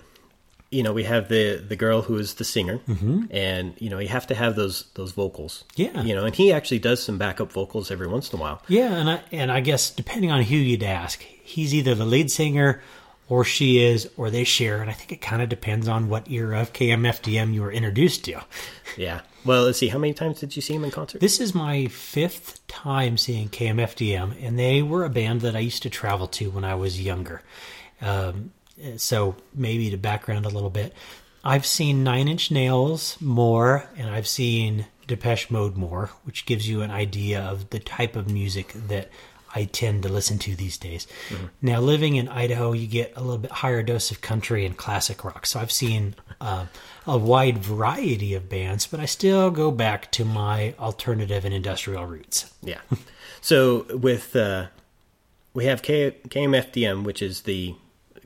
you 0.70 0.82
know, 0.82 0.94
we 0.94 1.04
have 1.04 1.28
the 1.28 1.58
the 1.58 1.76
girl 1.76 2.04
who 2.04 2.18
is 2.18 2.36
the 2.36 2.46
singer, 2.46 2.80
mm-hmm. 2.88 3.26
and 3.32 3.74
you 3.80 3.90
know, 3.90 4.00
you 4.00 4.08
have 4.08 4.28
to 4.28 4.34
have 4.34 4.56
those 4.56 4.86
those 4.94 5.12
vocals. 5.12 5.66
Yeah. 5.76 6.04
you 6.04 6.16
know, 6.16 6.24
and 6.24 6.34
he 6.34 6.54
actually 6.54 6.80
does 6.80 7.04
some 7.04 7.18
backup 7.18 7.52
vocals 7.52 7.92
every 7.92 8.08
once 8.08 8.32
in 8.32 8.40
a 8.40 8.42
while. 8.42 8.64
Yeah, 8.70 8.94
and 8.94 9.10
I 9.10 9.22
and 9.34 9.52
I 9.52 9.60
guess 9.60 9.90
depending 9.90 10.32
on 10.32 10.44
who 10.44 10.56
you'd 10.56 10.84
ask, 10.84 11.22
he's 11.22 11.76
either 11.76 11.94
the 11.94 12.06
lead 12.06 12.32
singer 12.32 12.82
or 13.28 13.44
she 13.44 13.84
is 13.84 14.10
or 14.16 14.30
they 14.30 14.46
share, 14.46 14.80
and 14.82 14.90
I 14.90 14.94
think 14.94 15.12
it 15.12 15.20
kind 15.20 15.42
of 15.42 15.50
depends 15.50 15.90
on 15.90 16.08
what 16.08 16.32
era 16.32 16.62
of 16.62 16.72
KMFDM 16.72 17.54
you 17.54 17.62
were 17.62 17.74
introduced 17.74 18.24
to. 18.26 18.42
Yeah. 18.98 19.22
Well, 19.44 19.64
let's 19.64 19.80
see. 19.80 19.88
How 19.88 19.98
many 19.98 20.14
times 20.14 20.40
did 20.40 20.56
you 20.56 20.62
see 20.62 20.76
him 20.76 20.84
in 20.84 20.92
concert? 20.92 21.20
This 21.20 21.40
is 21.40 21.56
my 21.56 21.88
fifth 21.88 22.66
time 22.68 23.18
seeing 23.18 23.50
KMFDM, 23.50 24.36
and 24.46 24.58
they 24.58 24.82
were 24.82 25.04
a 25.04 25.10
band 25.10 25.42
that 25.42 25.56
I 25.56 25.60
used 25.60 25.84
to 25.84 25.90
travel 25.90 26.28
to 26.28 26.52
when 26.52 26.64
I 26.64 26.76
was 26.76 27.02
younger. 27.02 27.42
Um, 28.02 28.52
so 28.98 29.36
maybe 29.54 29.90
to 29.90 29.98
background 29.98 30.46
a 30.46 30.50
little 30.50 30.70
bit, 30.70 30.94
I've 31.44 31.66
seen 31.66 32.04
Nine 32.04 32.28
Inch 32.28 32.52
Nails 32.52 33.20
more, 33.20 33.86
and 33.98 34.10
I've 34.10 34.28
seen 34.28 34.86
Depeche 35.08 35.50
Mode 35.50 35.76
more, 35.76 36.12
which 36.24 36.46
gives 36.46 36.70
you 36.70 36.82
an 36.82 36.92
idea 36.92 37.42
of 37.42 37.72
the 37.72 37.80
type 37.80 38.16
of 38.16 38.30
music 38.30 38.74
that 38.88 39.10
I 39.54 39.66
tend 39.66 40.04
to 40.04 40.10
listen 40.10 40.40
to 40.40 40.56
these 40.56 40.78
days. 40.78 41.08
Now, 41.62 41.80
living 41.80 42.16
in 42.16 42.28
Idaho, 42.28 42.74
you 42.74 42.88
get 42.88 43.14
a 43.16 43.22
little 43.22 43.38
bit 43.38 43.52
higher 43.52 43.84
dose 43.84 44.12
of 44.12 44.22
country 44.22 44.66
and 44.66 44.78
classic 44.78 45.24
rock. 45.24 45.46
So 45.46 45.60
I've 45.60 45.72
seen 45.72 46.16
uh, 46.40 46.68
a 47.06 47.18
wide 47.18 47.58
variety 47.58 48.34
of 48.34 48.50
bands, 48.50 48.88
but 48.88 49.00
I 49.00 49.06
still 49.06 49.52
go 49.52 49.72
back 49.72 50.12
to 50.14 50.26
my 50.26 50.74
alternative 50.80 51.46
and 51.46 51.54
industrial 51.54 52.06
roots. 52.06 52.54
Yeah. 52.62 52.80
So 53.42 53.88
with 53.90 54.36
uh, 54.36 54.68
we 55.54 55.66
have 55.66 55.82
K- 55.82 56.16
KMFDM, 56.28 57.04
which 57.04 57.22
is 57.22 57.42
the 57.42 57.76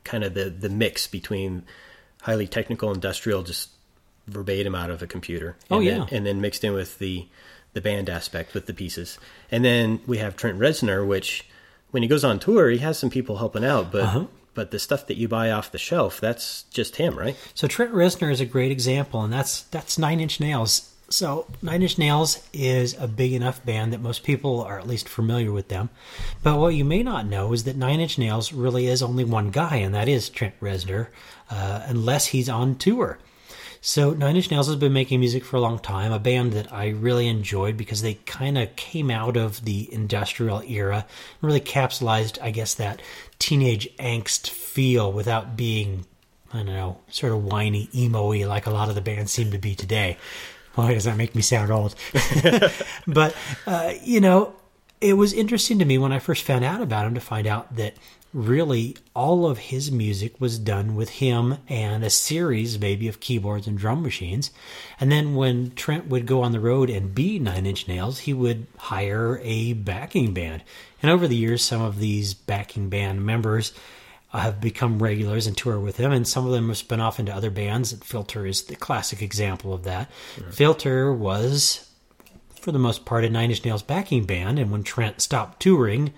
kind 0.04 0.22
of 0.22 0.34
the 0.34 0.50
the 0.50 0.68
mix 0.68 1.06
between 1.06 1.64
highly 2.22 2.46
technical 2.46 2.92
industrial, 2.92 3.42
just 3.42 3.70
verbatim 4.26 4.74
out 4.74 4.90
of 4.90 5.02
a 5.02 5.06
computer. 5.06 5.56
Oh, 5.70 5.76
and 5.76 5.84
yeah. 5.86 5.98
then, 5.98 6.08
and 6.12 6.26
then 6.26 6.40
mixed 6.40 6.64
in 6.64 6.72
with 6.72 6.98
the 6.98 7.26
the 7.76 7.80
band 7.82 8.08
aspect 8.10 8.54
with 8.54 8.66
the 8.66 8.74
pieces. 8.74 9.18
And 9.52 9.64
then 9.64 10.00
we 10.06 10.16
have 10.18 10.34
Trent 10.34 10.58
Reznor, 10.58 11.06
which 11.06 11.44
when 11.92 12.02
he 12.02 12.08
goes 12.08 12.24
on 12.24 12.38
tour, 12.40 12.70
he 12.70 12.78
has 12.78 12.98
some 12.98 13.10
people 13.10 13.36
helping 13.36 13.64
out, 13.64 13.92
but 13.92 14.02
Uh-huh. 14.02 14.24
but 14.54 14.70
the 14.70 14.78
stuff 14.78 15.06
that 15.06 15.18
you 15.18 15.28
buy 15.28 15.50
off 15.50 15.70
the 15.70 15.78
shelf, 15.78 16.18
that's 16.20 16.64
just 16.72 16.96
him, 16.96 17.18
right? 17.18 17.36
So 17.54 17.68
Trent 17.68 17.92
Reznor 17.92 18.32
is 18.32 18.40
a 18.40 18.46
great 18.46 18.72
example, 18.72 19.22
and 19.22 19.30
that's 19.32 19.62
that's 19.70 19.98
Nine 19.98 20.18
Inch 20.20 20.40
Nails. 20.40 20.90
So 21.08 21.46
Nine 21.62 21.82
Inch 21.82 21.98
Nails 21.98 22.42
is 22.52 22.96
a 22.98 23.06
big 23.06 23.32
enough 23.34 23.64
band 23.64 23.92
that 23.92 24.00
most 24.00 24.24
people 24.24 24.62
are 24.62 24.78
at 24.80 24.88
least 24.88 25.08
familiar 25.08 25.52
with 25.52 25.68
them. 25.68 25.90
But 26.42 26.58
what 26.58 26.74
you 26.74 26.84
may 26.84 27.02
not 27.02 27.26
know 27.26 27.52
is 27.52 27.62
that 27.64 27.76
Nine 27.76 28.00
Inch 28.00 28.16
Nails 28.18 28.52
really 28.52 28.86
is 28.88 29.02
only 29.02 29.22
one 29.24 29.50
guy, 29.50 29.76
and 29.76 29.94
that 29.94 30.08
is 30.08 30.28
Trent 30.30 30.58
Reznor, 30.60 31.08
uh, 31.50 31.82
unless 31.86 32.26
he's 32.28 32.48
on 32.48 32.74
tour. 32.76 33.18
So 33.86 34.10
Nine 34.10 34.34
Inch 34.34 34.50
Nails 34.50 34.66
has 34.66 34.74
been 34.74 34.92
making 34.92 35.20
music 35.20 35.44
for 35.44 35.54
a 35.54 35.60
long 35.60 35.78
time, 35.78 36.10
a 36.10 36.18
band 36.18 36.52
that 36.54 36.72
I 36.72 36.88
really 36.88 37.28
enjoyed 37.28 37.76
because 37.76 38.02
they 38.02 38.14
kind 38.14 38.58
of 38.58 38.74
came 38.74 39.12
out 39.12 39.36
of 39.36 39.64
the 39.64 39.88
industrial 39.94 40.60
era, 40.62 41.06
and 41.40 41.48
really 41.48 41.60
capsulized, 41.60 42.36
I 42.42 42.50
guess, 42.50 42.74
that 42.74 43.00
teenage 43.38 43.88
angst 43.98 44.50
feel 44.50 45.12
without 45.12 45.56
being, 45.56 46.04
I 46.52 46.56
don't 46.56 46.66
know, 46.66 46.98
sort 47.10 47.32
of 47.32 47.44
whiny, 47.44 47.88
emo-y 47.94 48.44
like 48.44 48.66
a 48.66 48.72
lot 48.72 48.88
of 48.88 48.96
the 48.96 49.00
bands 49.00 49.30
seem 49.30 49.52
to 49.52 49.58
be 49.58 49.76
today. 49.76 50.16
Why 50.74 50.92
does 50.92 51.04
that 51.04 51.16
make 51.16 51.36
me 51.36 51.42
sound 51.42 51.70
old? 51.70 51.94
but, 53.06 53.36
uh, 53.68 53.92
you 54.02 54.20
know, 54.20 54.56
it 55.00 55.14
was 55.14 55.32
interesting 55.32 55.78
to 55.78 55.84
me 55.84 55.98
when 55.98 56.12
I 56.12 56.18
first 56.18 56.44
found 56.44 56.64
out 56.64 56.80
about 56.80 57.06
him 57.06 57.14
to 57.14 57.20
find 57.20 57.46
out 57.46 57.76
that 57.76 57.94
really 58.32 58.94
all 59.14 59.46
of 59.46 59.56
his 59.58 59.90
music 59.90 60.38
was 60.40 60.58
done 60.58 60.94
with 60.94 61.08
him 61.08 61.56
and 61.68 62.04
a 62.04 62.10
series 62.10 62.78
maybe 62.78 63.08
of 63.08 63.20
keyboards 63.20 63.66
and 63.66 63.78
drum 63.78 64.02
machines. 64.02 64.50
And 65.00 65.10
then 65.10 65.34
when 65.34 65.70
Trent 65.74 66.08
would 66.08 66.26
go 66.26 66.42
on 66.42 66.52
the 66.52 66.60
road 66.60 66.90
and 66.90 67.14
be 67.14 67.38
Nine 67.38 67.66
Inch 67.66 67.88
Nails, 67.88 68.20
he 68.20 68.34
would 68.34 68.66
hire 68.76 69.40
a 69.42 69.72
backing 69.72 70.34
band. 70.34 70.62
And 71.02 71.10
over 71.10 71.26
the 71.26 71.36
years, 71.36 71.62
some 71.62 71.80
of 71.80 71.98
these 71.98 72.34
backing 72.34 72.90
band 72.90 73.24
members 73.24 73.72
uh, 74.32 74.40
have 74.40 74.60
become 74.60 75.02
regulars 75.02 75.46
and 75.46 75.56
tour 75.56 75.78
with 75.78 75.96
him, 75.96 76.12
and 76.12 76.26
some 76.26 76.44
of 76.44 76.52
them 76.52 76.68
have 76.68 76.76
spun 76.76 77.00
off 77.00 77.18
into 77.18 77.34
other 77.34 77.50
bands. 77.50 77.92
Filter 78.04 78.44
is 78.44 78.64
the 78.64 78.76
classic 78.76 79.22
example 79.22 79.72
of 79.72 79.84
that. 79.84 80.10
Filter 80.50 81.12
was 81.12 81.88
for 82.66 82.72
the 82.72 82.80
most 82.80 83.04
part, 83.04 83.24
a 83.24 83.30
Nine 83.30 83.50
Inch 83.50 83.64
Nails 83.64 83.84
backing 83.84 84.24
band. 84.24 84.58
And 84.58 84.72
when 84.72 84.82
Trent 84.82 85.20
stopped 85.20 85.60
touring, 85.60 86.12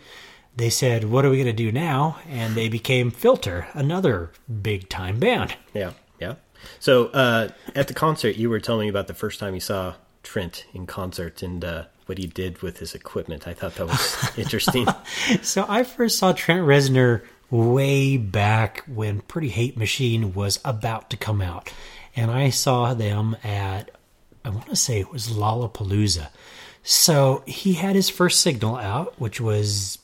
they 0.57 0.71
said, 0.71 1.05
What 1.05 1.27
are 1.27 1.29
we 1.29 1.37
going 1.37 1.47
to 1.47 1.53
do 1.53 1.71
now? 1.71 2.17
And 2.27 2.55
they 2.55 2.71
became 2.71 3.11
Filter, 3.11 3.69
another 3.75 4.31
big 4.63 4.89
time 4.89 5.21
band. 5.21 5.57
Yeah, 5.75 5.93
yeah. 6.19 6.37
So 6.81 7.09
uh, 7.09 7.51
at 7.75 7.89
the 7.89 7.93
concert, 7.93 8.37
you 8.37 8.49
were 8.49 8.61
telling 8.61 8.87
me 8.87 8.89
about 8.89 9.09
the 9.09 9.15
first 9.15 9.39
time 9.39 9.53
you 9.53 9.61
saw 9.61 9.97
Trent 10.23 10.65
in 10.73 10.87
concert 10.87 11.43
and 11.43 11.63
uh, 11.63 11.85
what 12.07 12.17
he 12.17 12.27
did 12.27 12.63
with 12.63 12.79
his 12.79 12.95
equipment. 12.95 13.47
I 13.47 13.53
thought 13.53 13.75
that 13.75 13.87
was 13.87 14.31
interesting. 14.39 14.87
So 15.43 15.67
I 15.69 15.83
first 15.83 16.19
saw 16.19 16.33
Trent 16.33 16.63
Reznor 16.67 17.25
way 17.51 18.17
back 18.17 18.85
when 18.87 19.21
Pretty 19.21 19.51
Hate 19.51 19.77
Machine 19.77 20.33
was 20.33 20.61
about 20.65 21.11
to 21.11 21.19
come 21.19 21.43
out. 21.43 21.71
And 22.17 22.31
I 22.31 22.49
saw 22.49 22.95
them 22.95 23.37
at, 23.45 23.91
I 24.49 24.51
want 24.51 24.69
to 24.69 24.77
say 24.77 24.99
it 24.99 25.13
was 25.13 25.29
Lollapalooza. 25.29 26.29
So 26.83 27.43
he 27.47 27.75
had 27.75 27.95
his 27.95 28.09
first 28.09 28.41
signal 28.41 28.77
out, 28.77 29.21
which 29.21 29.43
was 29.43 29.99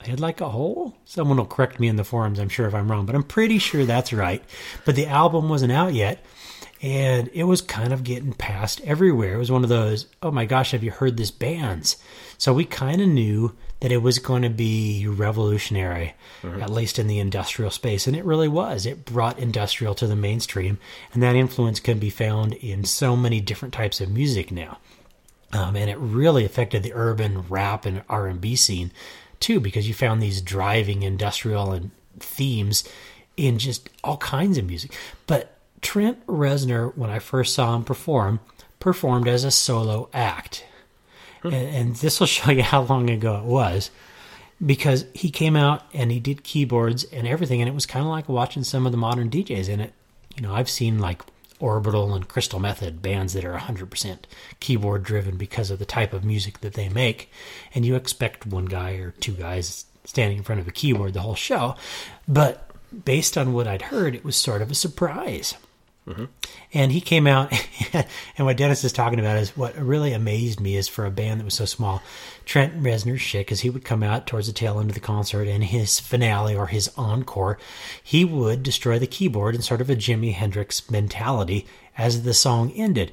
Head 0.00 0.18
Like 0.18 0.40
a 0.40 0.48
Hole. 0.48 0.96
Someone 1.04 1.36
will 1.36 1.46
correct 1.46 1.78
me 1.78 1.86
in 1.86 1.94
the 1.94 2.02
forums, 2.02 2.40
I'm 2.40 2.48
sure, 2.48 2.66
if 2.66 2.74
I'm 2.74 2.90
wrong, 2.90 3.06
but 3.06 3.14
I'm 3.14 3.22
pretty 3.22 3.58
sure 3.58 3.84
that's 3.84 4.12
right. 4.12 4.42
But 4.84 4.96
the 4.96 5.06
album 5.06 5.48
wasn't 5.48 5.70
out 5.70 5.94
yet. 5.94 6.24
And 6.82 7.30
it 7.32 7.44
was 7.44 7.62
kind 7.62 7.92
of 7.92 8.02
getting 8.02 8.32
passed 8.32 8.80
everywhere. 8.80 9.34
It 9.34 9.38
was 9.38 9.52
one 9.52 9.62
of 9.62 9.68
those, 9.68 10.06
oh 10.20 10.32
my 10.32 10.46
gosh, 10.46 10.72
have 10.72 10.82
you 10.82 10.90
heard 10.90 11.16
this 11.16 11.30
bands? 11.30 11.96
So 12.38 12.52
we 12.52 12.64
kind 12.64 13.00
of 13.00 13.06
knew 13.06 13.54
that 13.78 13.92
it 13.92 14.02
was 14.02 14.18
going 14.18 14.42
to 14.42 14.50
be 14.50 15.06
revolutionary, 15.06 16.14
at 16.42 16.70
least 16.70 16.98
in 16.98 17.06
the 17.06 17.20
industrial 17.20 17.70
space. 17.70 18.08
And 18.08 18.16
it 18.16 18.24
really 18.24 18.48
was. 18.48 18.84
It 18.84 19.04
brought 19.04 19.38
industrial 19.38 19.94
to 19.94 20.08
the 20.08 20.16
mainstream. 20.16 20.78
And 21.12 21.22
that 21.22 21.36
influence 21.36 21.78
can 21.78 22.00
be 22.00 22.10
found 22.10 22.54
in 22.54 22.82
so 22.84 23.16
many 23.16 23.40
different 23.40 23.74
types 23.74 24.00
of 24.00 24.10
music 24.10 24.50
now. 24.50 24.78
Um, 25.52 25.76
and 25.76 25.88
it 25.88 25.98
really 25.98 26.44
affected 26.44 26.82
the 26.82 26.94
urban 26.94 27.42
rap 27.48 27.86
and 27.86 28.02
R&B 28.08 28.56
scene 28.56 28.90
too, 29.38 29.60
because 29.60 29.86
you 29.86 29.94
found 29.94 30.20
these 30.20 30.40
driving 30.40 31.02
industrial 31.02 31.72
and 31.72 31.90
themes 32.18 32.84
in 33.36 33.58
just 33.58 33.88
all 34.02 34.16
kinds 34.16 34.58
of 34.58 34.64
music. 34.64 34.92
But 35.26 35.56
Trent 35.82 36.24
Reznor, 36.26 36.96
when 36.96 37.10
I 37.10 37.18
first 37.18 37.54
saw 37.54 37.76
him 37.76 37.84
perform, 37.84 38.40
performed 38.80 39.28
as 39.28 39.44
a 39.44 39.50
solo 39.50 40.08
act. 40.12 40.64
And, 41.42 41.54
and 41.54 41.96
this 41.96 42.20
will 42.20 42.26
show 42.38 42.50
you 42.50 42.62
how 42.62 42.82
long 42.82 43.10
ago 43.10 43.36
it 43.36 43.44
was 43.44 43.90
because 44.64 45.04
he 45.12 45.30
came 45.30 45.56
out 45.56 45.82
and 45.92 46.10
he 46.10 46.20
did 46.20 46.44
keyboards 46.44 47.04
and 47.04 47.26
everything. 47.26 47.60
And 47.60 47.68
it 47.68 47.74
was 47.74 47.86
kind 47.86 48.04
of 48.04 48.10
like 48.10 48.28
watching 48.28 48.64
some 48.64 48.86
of 48.86 48.92
the 48.92 48.98
modern 48.98 49.28
DJs 49.28 49.68
in 49.68 49.80
it. 49.80 49.92
You 50.36 50.42
know, 50.42 50.54
I've 50.54 50.70
seen 50.70 50.98
like 50.98 51.22
Orbital 51.58 52.14
and 52.14 52.26
Crystal 52.28 52.58
Method 52.58 53.02
bands 53.02 53.32
that 53.34 53.44
are 53.44 53.56
100% 53.56 54.18
keyboard 54.60 55.02
driven 55.02 55.36
because 55.36 55.70
of 55.70 55.78
the 55.78 55.84
type 55.84 56.12
of 56.12 56.24
music 56.24 56.60
that 56.60 56.74
they 56.74 56.88
make. 56.88 57.30
And 57.74 57.84
you 57.84 57.96
expect 57.96 58.46
one 58.46 58.66
guy 58.66 58.92
or 58.92 59.10
two 59.12 59.32
guys 59.32 59.84
standing 60.04 60.38
in 60.38 60.44
front 60.44 60.60
of 60.60 60.68
a 60.68 60.72
keyboard 60.72 61.14
the 61.14 61.20
whole 61.20 61.34
show. 61.34 61.76
But 62.26 62.70
based 63.04 63.36
on 63.36 63.52
what 63.52 63.66
I'd 63.66 63.82
heard, 63.82 64.14
it 64.14 64.24
was 64.24 64.36
sort 64.36 64.62
of 64.62 64.70
a 64.70 64.74
surprise. 64.74 65.54
Mm-hmm. 66.06 66.24
And 66.74 66.90
he 66.90 67.00
came 67.00 67.28
out, 67.28 67.52
and 67.92 68.46
what 68.46 68.56
Dennis 68.56 68.82
is 68.82 68.92
talking 68.92 69.20
about 69.20 69.38
is 69.38 69.56
what 69.56 69.76
really 69.76 70.12
amazed 70.12 70.58
me 70.58 70.76
is 70.76 70.88
for 70.88 71.06
a 71.06 71.12
band 71.12 71.38
that 71.38 71.44
was 71.44 71.54
so 71.54 71.64
small, 71.64 72.02
Trent 72.44 72.82
Reznor's 72.82 73.20
shit, 73.20 73.46
because 73.46 73.60
he 73.60 73.70
would 73.70 73.84
come 73.84 74.02
out 74.02 74.26
towards 74.26 74.48
the 74.48 74.52
tail 74.52 74.80
end 74.80 74.90
of 74.90 74.94
the 74.94 75.00
concert, 75.00 75.46
and 75.46 75.62
his 75.62 76.00
finale 76.00 76.56
or 76.56 76.66
his 76.66 76.90
encore, 76.96 77.58
he 78.02 78.24
would 78.24 78.64
destroy 78.64 78.98
the 78.98 79.06
keyboard 79.06 79.54
in 79.54 79.62
sort 79.62 79.80
of 79.80 79.88
a 79.88 79.96
Jimi 79.96 80.32
Hendrix 80.32 80.90
mentality 80.90 81.66
as 81.96 82.22
the 82.22 82.34
song 82.34 82.72
ended. 82.72 83.12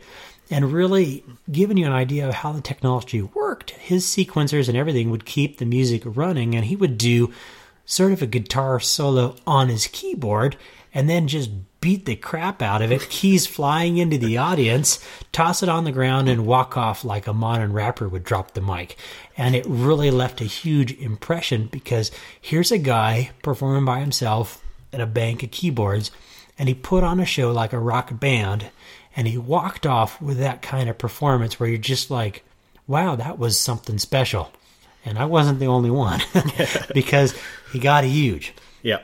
And 0.51 0.73
really 0.73 1.23
giving 1.51 1.77
you 1.77 1.85
an 1.85 1.91
idea 1.91 2.27
of 2.27 2.33
how 2.33 2.53
the 2.53 2.61
technology 2.61 3.21
worked, 3.21 3.69
his 3.71 4.03
sequencers 4.03 4.67
and 4.67 4.75
everything 4.75 5.11
would 5.11 5.25
keep 5.25 5.57
the 5.57 5.65
music 5.65 6.01
running, 6.05 6.55
and 6.55 6.65
he 6.65 6.75
would 6.75 6.97
do 6.97 7.31
sort 7.85 8.11
of 8.11 8.23
a 8.23 8.27
guitar 8.27 8.79
solo 8.79 9.35
on 9.45 9.69
his 9.69 9.85
keyboard 9.87 10.57
and 10.93 11.09
then 11.09 11.27
just 11.27 11.49
beat 11.81 12.05
the 12.05 12.15
crap 12.15 12.61
out 12.61 12.81
of 12.81 12.91
it, 12.91 13.09
keys 13.09 13.47
flying 13.47 13.97
into 13.97 14.17
the 14.17 14.37
audience, 14.37 14.99
toss 15.31 15.63
it 15.63 15.69
on 15.69 15.85
the 15.85 15.91
ground, 15.91 16.27
and 16.27 16.45
walk 16.45 16.75
off 16.77 17.05
like 17.05 17.27
a 17.27 17.33
modern 17.33 17.71
rapper 17.71 18.07
would 18.07 18.23
drop 18.23 18.51
the 18.51 18.61
mic. 18.61 18.97
And 19.37 19.55
it 19.55 19.65
really 19.67 20.11
left 20.11 20.41
a 20.41 20.45
huge 20.45 20.91
impression 20.93 21.67
because 21.71 22.11
here's 22.41 22.71
a 22.71 22.77
guy 22.77 23.31
performing 23.43 23.85
by 23.85 23.99
himself 23.99 24.63
at 24.91 24.99
a 24.99 25.05
bank 25.05 25.43
of 25.43 25.51
keyboards, 25.51 26.11
and 26.57 26.67
he 26.67 26.75
put 26.75 27.03
on 27.03 27.19
a 27.19 27.25
show 27.25 27.51
like 27.51 27.71
a 27.71 27.79
rock 27.79 28.19
band, 28.19 28.65
and 29.15 29.27
he 29.27 29.37
walked 29.37 29.85
off 29.85 30.21
with 30.21 30.39
that 30.39 30.61
kind 30.61 30.89
of 30.89 30.97
performance 30.97 31.59
where 31.59 31.69
you're 31.69 31.77
just 31.77 32.11
like, 32.11 32.43
wow, 32.87 33.15
that 33.15 33.39
was 33.39 33.57
something 33.57 33.97
special. 33.99 34.51
And 35.05 35.17
I 35.17 35.25
wasn't 35.25 35.59
the 35.59 35.67
only 35.67 35.89
one 35.89 36.21
because 36.93 37.33
he 37.71 37.79
got 37.79 38.03
huge. 38.03 38.53
yeah. 38.83 38.99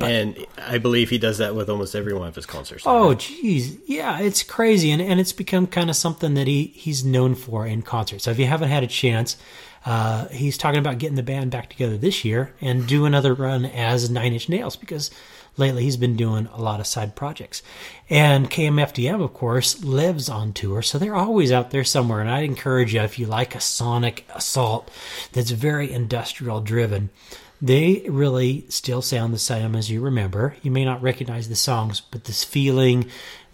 And 0.00 0.46
I 0.56 0.78
believe 0.78 1.10
he 1.10 1.18
does 1.18 1.38
that 1.38 1.54
with 1.54 1.68
almost 1.68 1.94
every 1.94 2.14
one 2.14 2.28
of 2.28 2.34
his 2.34 2.46
concerts. 2.46 2.84
Oh, 2.86 3.14
geez, 3.14 3.78
yeah, 3.86 4.20
it's 4.20 4.42
crazy, 4.44 4.90
and 4.92 5.02
and 5.02 5.18
it's 5.18 5.32
become 5.32 5.66
kind 5.66 5.90
of 5.90 5.96
something 5.96 6.34
that 6.34 6.46
he 6.46 6.66
he's 6.66 7.04
known 7.04 7.34
for 7.34 7.66
in 7.66 7.82
concerts. 7.82 8.24
So 8.24 8.30
if 8.30 8.38
you 8.38 8.46
haven't 8.46 8.68
had 8.68 8.84
a 8.84 8.86
chance, 8.86 9.36
uh, 9.84 10.28
he's 10.28 10.56
talking 10.56 10.78
about 10.78 10.98
getting 10.98 11.16
the 11.16 11.22
band 11.22 11.50
back 11.50 11.70
together 11.70 11.96
this 11.96 12.24
year 12.24 12.54
and 12.60 12.86
do 12.86 13.06
another 13.06 13.34
run 13.34 13.64
as 13.64 14.08
Nine 14.08 14.32
Inch 14.32 14.48
Nails 14.48 14.76
because 14.76 15.10
lately 15.56 15.82
he's 15.82 15.96
been 15.96 16.16
doing 16.16 16.46
a 16.52 16.60
lot 16.60 16.80
of 16.80 16.86
side 16.86 17.14
projects. 17.16 17.62
And 18.08 18.50
KMFDM, 18.50 19.22
of 19.22 19.34
course, 19.34 19.82
lives 19.82 20.28
on 20.28 20.52
tour, 20.52 20.82
so 20.82 20.98
they're 20.98 21.16
always 21.16 21.52
out 21.52 21.70
there 21.70 21.84
somewhere. 21.84 22.20
And 22.20 22.30
I'd 22.30 22.44
encourage 22.44 22.94
you 22.94 23.00
if 23.00 23.18
you 23.18 23.26
like 23.26 23.54
a 23.54 23.60
sonic 23.60 24.24
assault 24.34 24.90
that's 25.32 25.50
very 25.50 25.90
industrial 25.90 26.60
driven. 26.60 27.10
They 27.60 28.04
really 28.08 28.66
still 28.68 29.02
sound 29.02 29.34
the 29.34 29.38
same 29.38 29.74
as 29.74 29.90
you 29.90 30.00
remember. 30.00 30.56
You 30.62 30.70
may 30.70 30.84
not 30.84 31.02
recognize 31.02 31.48
the 31.48 31.56
songs, 31.56 32.00
but 32.00 32.24
this 32.24 32.44
feeling, 32.44 33.06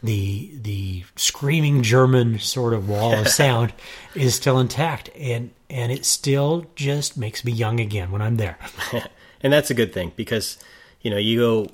the 0.02 0.50
the 0.60 1.04
screaming 1.16 1.82
German 1.82 2.38
sort 2.38 2.74
of 2.74 2.88
wall 2.88 3.14
of 3.18 3.28
sound 3.42 3.72
is 4.14 4.34
still 4.34 4.58
intact, 4.58 5.08
and 5.16 5.52
and 5.70 5.90
it 5.90 6.04
still 6.04 6.66
just 6.76 7.16
makes 7.16 7.44
me 7.44 7.52
young 7.52 7.80
again 7.80 8.10
when 8.10 8.20
I'm 8.20 8.36
there. 8.36 8.58
and 9.40 9.52
that's 9.52 9.70
a 9.70 9.74
good 9.74 9.94
thing 9.94 10.12
because 10.16 10.58
you 11.00 11.10
know 11.10 11.16
you 11.18 11.38
go 11.38 11.66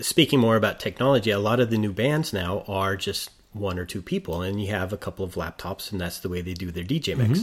speaking 0.00 0.40
more 0.40 0.56
about 0.56 0.80
technology 0.80 1.30
a 1.30 1.38
lot 1.38 1.60
of 1.60 1.70
the 1.70 1.78
new 1.78 1.92
bands 1.92 2.32
now 2.32 2.64
are 2.66 2.96
just 2.96 3.30
one 3.52 3.78
or 3.78 3.84
two 3.84 4.02
people 4.02 4.42
and 4.42 4.60
you 4.60 4.68
have 4.68 4.92
a 4.92 4.96
couple 4.96 5.24
of 5.24 5.34
laptops 5.34 5.92
and 5.92 6.00
that's 6.00 6.18
the 6.18 6.28
way 6.28 6.40
they 6.40 6.52
do 6.54 6.72
their 6.72 6.82
dj 6.82 7.16
mix 7.16 7.40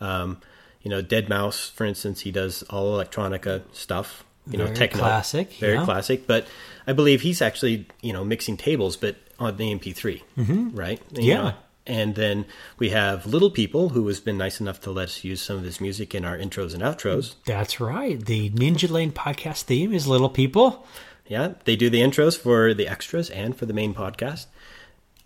Mm-hmm. 0.00 0.04
um, 0.04 0.38
you 0.82 0.90
know 0.90 1.02
deadmau5 1.02 1.70
for 1.72 1.84
instance 1.84 2.20
he 2.20 2.30
does 2.30 2.62
all 2.64 2.96
electronica 2.98 3.62
stuff 3.72 4.24
you 4.50 4.58
know 4.58 4.64
Very 4.66 4.76
techno 4.76 4.98
classic, 5.00 5.52
very 5.54 5.74
yeah. 5.74 5.84
classic 5.84 6.26
but 6.26 6.46
i 6.86 6.92
believe 6.92 7.20
he's 7.22 7.40
actually 7.40 7.86
you 8.02 8.12
know 8.12 8.24
mixing 8.24 8.56
tables 8.56 8.96
but 8.96 9.16
on 9.38 9.56
the 9.56 9.72
mp3 9.74 10.22
mm-hmm. 10.36 10.76
right 10.76 11.00
You 11.12 11.22
Yeah. 11.22 11.42
know, 11.42 11.54
and 11.84 12.14
then 12.14 12.44
we 12.78 12.90
have 12.90 13.26
Little 13.26 13.50
People, 13.50 13.88
who 13.88 14.06
has 14.06 14.20
been 14.20 14.38
nice 14.38 14.60
enough 14.60 14.80
to 14.82 14.92
let 14.92 15.04
us 15.08 15.24
use 15.24 15.42
some 15.42 15.56
of 15.56 15.64
his 15.64 15.80
music 15.80 16.14
in 16.14 16.24
our 16.24 16.38
intros 16.38 16.74
and 16.74 16.80
outros. 16.82 17.34
That's 17.44 17.80
right. 17.80 18.24
The 18.24 18.50
Ninjalane 18.50 19.10
podcast 19.12 19.62
theme 19.62 19.92
is 19.92 20.06
Little 20.06 20.28
People. 20.30 20.86
Yeah, 21.26 21.54
they 21.64 21.74
do 21.74 21.90
the 21.90 22.00
intros 22.00 22.38
for 22.38 22.72
the 22.72 22.86
extras 22.86 23.30
and 23.30 23.56
for 23.56 23.66
the 23.66 23.72
main 23.72 23.94
podcast. 23.94 24.46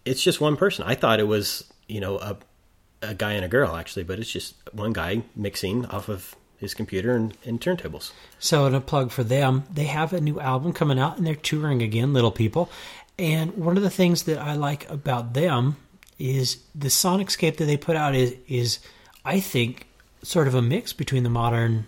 It's 0.06 0.22
just 0.22 0.40
one 0.40 0.56
person. 0.56 0.86
I 0.86 0.94
thought 0.94 1.20
it 1.20 1.28
was, 1.28 1.70
you 1.88 2.00
know, 2.00 2.16
a 2.16 2.38
a 3.02 3.14
guy 3.14 3.32
and 3.32 3.44
a 3.44 3.48
girl 3.48 3.76
actually, 3.76 4.04
but 4.04 4.18
it's 4.18 4.30
just 4.30 4.54
one 4.72 4.92
guy 4.92 5.22
mixing 5.34 5.86
off 5.86 6.08
of 6.08 6.34
his 6.58 6.74
computer 6.74 7.14
and, 7.14 7.36
and 7.44 7.60
turntables. 7.60 8.12
So, 8.38 8.66
a 8.66 8.80
plug 8.80 9.10
for 9.10 9.22
them, 9.22 9.64
they 9.72 9.84
have 9.84 10.12
a 10.12 10.20
new 10.20 10.40
album 10.40 10.72
coming 10.72 10.98
out 10.98 11.18
and 11.18 11.26
they're 11.26 11.34
touring 11.34 11.82
again, 11.82 12.12
Little 12.12 12.30
People. 12.30 12.70
And 13.18 13.56
one 13.56 13.76
of 13.76 13.82
the 13.82 13.90
things 13.90 14.24
that 14.24 14.38
I 14.38 14.54
like 14.54 14.88
about 14.90 15.34
them 15.34 15.76
is 16.18 16.58
the 16.74 16.88
Sonicscape 16.88 17.56
that 17.58 17.64
they 17.64 17.76
put 17.76 17.96
out 17.96 18.14
is, 18.14 18.34
is 18.48 18.78
I 19.24 19.40
think, 19.40 19.86
sort 20.22 20.48
of 20.48 20.54
a 20.54 20.62
mix 20.62 20.92
between 20.92 21.22
the 21.22 21.30
modern 21.30 21.86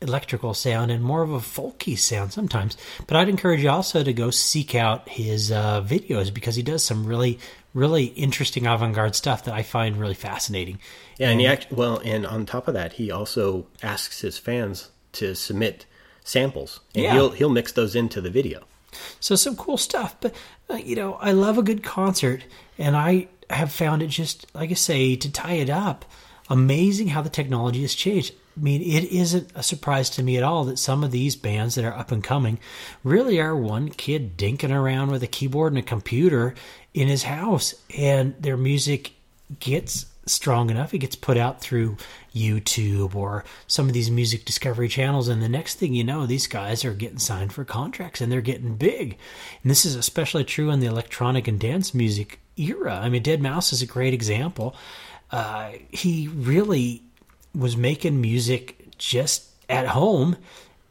electrical 0.00 0.52
sound 0.52 0.90
and 0.90 1.02
more 1.02 1.22
of 1.22 1.30
a 1.30 1.38
folky 1.38 1.96
sound 1.96 2.32
sometimes. 2.32 2.76
But 3.06 3.16
I'd 3.16 3.28
encourage 3.28 3.62
you 3.62 3.70
also 3.70 4.02
to 4.02 4.12
go 4.12 4.30
seek 4.30 4.74
out 4.74 5.08
his 5.08 5.50
uh, 5.52 5.82
videos 5.82 6.32
because 6.32 6.56
he 6.56 6.62
does 6.62 6.84
some 6.84 7.06
really, 7.06 7.38
really 7.74 8.06
interesting 8.06 8.66
avant 8.66 8.94
garde 8.94 9.14
stuff 9.14 9.44
that 9.44 9.54
I 9.54 9.62
find 9.62 9.96
really 9.96 10.14
fascinating. 10.14 10.78
Yeah, 11.18 11.30
and 11.30 11.40
he 11.40 11.46
act 11.46 11.70
well, 11.72 12.00
and 12.04 12.26
on 12.26 12.46
top 12.46 12.68
of 12.68 12.74
that, 12.74 12.94
he 12.94 13.10
also 13.10 13.66
asks 13.82 14.20
his 14.20 14.38
fans 14.38 14.90
to 15.12 15.34
submit 15.34 15.86
samples, 16.24 16.80
and 16.94 17.04
Yeah. 17.04 17.12
he'll 17.14 17.30
he'll 17.30 17.48
mix 17.50 17.72
those 17.72 17.94
into 17.94 18.20
the 18.20 18.30
video. 18.30 18.64
So 19.20 19.36
some 19.36 19.56
cool 19.56 19.78
stuff. 19.78 20.16
But 20.20 20.34
uh, 20.70 20.74
you 20.74 20.96
know, 20.96 21.14
I 21.14 21.32
love 21.32 21.58
a 21.58 21.62
good 21.62 21.82
concert, 21.82 22.44
and 22.78 22.96
I 22.96 23.28
have 23.50 23.72
found 23.72 24.02
it 24.02 24.08
just 24.08 24.46
like 24.54 24.70
I 24.70 24.74
say 24.74 25.16
to 25.16 25.30
tie 25.32 25.54
it 25.54 25.70
up. 25.70 26.04
Amazing 26.50 27.08
how 27.08 27.22
the 27.22 27.30
technology 27.30 27.80
has 27.82 27.94
changed. 27.94 28.34
I 28.56 28.60
mean, 28.60 28.82
it 28.82 29.04
isn't 29.10 29.50
a 29.54 29.62
surprise 29.62 30.10
to 30.10 30.22
me 30.22 30.36
at 30.36 30.42
all 30.42 30.64
that 30.64 30.78
some 30.78 31.02
of 31.02 31.10
these 31.10 31.36
bands 31.36 31.74
that 31.74 31.84
are 31.84 31.96
up 31.96 32.12
and 32.12 32.22
coming 32.22 32.58
really 33.02 33.40
are 33.40 33.56
one 33.56 33.88
kid 33.88 34.36
dinking 34.36 34.74
around 34.74 35.10
with 35.10 35.22
a 35.22 35.26
keyboard 35.26 35.72
and 35.72 35.78
a 35.78 35.82
computer 35.82 36.54
in 36.92 37.08
his 37.08 37.22
house, 37.22 37.74
and 37.96 38.34
their 38.38 38.56
music 38.56 39.12
gets 39.58 40.06
strong 40.26 40.70
enough. 40.70 40.94
It 40.94 40.98
gets 40.98 41.16
put 41.16 41.36
out 41.36 41.60
through 41.60 41.96
YouTube 42.34 43.14
or 43.14 43.44
some 43.66 43.88
of 43.88 43.94
these 43.94 44.10
music 44.10 44.44
discovery 44.44 44.88
channels. 44.88 45.28
And 45.28 45.42
the 45.42 45.48
next 45.48 45.76
thing 45.76 45.94
you 45.94 46.04
know, 46.04 46.26
these 46.26 46.46
guys 46.46 46.84
are 46.84 46.94
getting 46.94 47.18
signed 47.18 47.52
for 47.52 47.64
contracts 47.64 48.20
and 48.20 48.30
they're 48.30 48.40
getting 48.40 48.76
big. 48.76 49.18
And 49.62 49.70
this 49.70 49.84
is 49.84 49.94
especially 49.94 50.44
true 50.44 50.70
in 50.70 50.80
the 50.80 50.86
electronic 50.86 51.48
and 51.48 51.58
dance 51.58 51.92
music 51.94 52.40
era. 52.56 53.00
I 53.02 53.08
mean, 53.08 53.22
deadmau5 53.22 53.72
is 53.72 53.82
a 53.82 53.86
great 53.86 54.14
example. 54.14 54.76
Uh, 55.30 55.72
he 55.90 56.28
really 56.28 57.02
was 57.54 57.76
making 57.76 58.20
music 58.20 58.96
just 58.98 59.48
at 59.68 59.88
home 59.88 60.36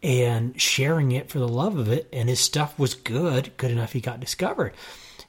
and 0.04 0.60
sharing 0.60 1.12
it 1.12 1.30
for 1.30 1.40
the 1.40 1.48
love 1.48 1.78
of 1.78 1.90
it. 1.92 2.08
And 2.12 2.28
his 2.30 2.40
stuff 2.40 2.78
was 2.78 2.94
good, 2.96 3.52
good 3.58 3.72
enough 3.72 3.94
he 3.94 4.02
got 4.02 4.20
discovered. 4.20 4.74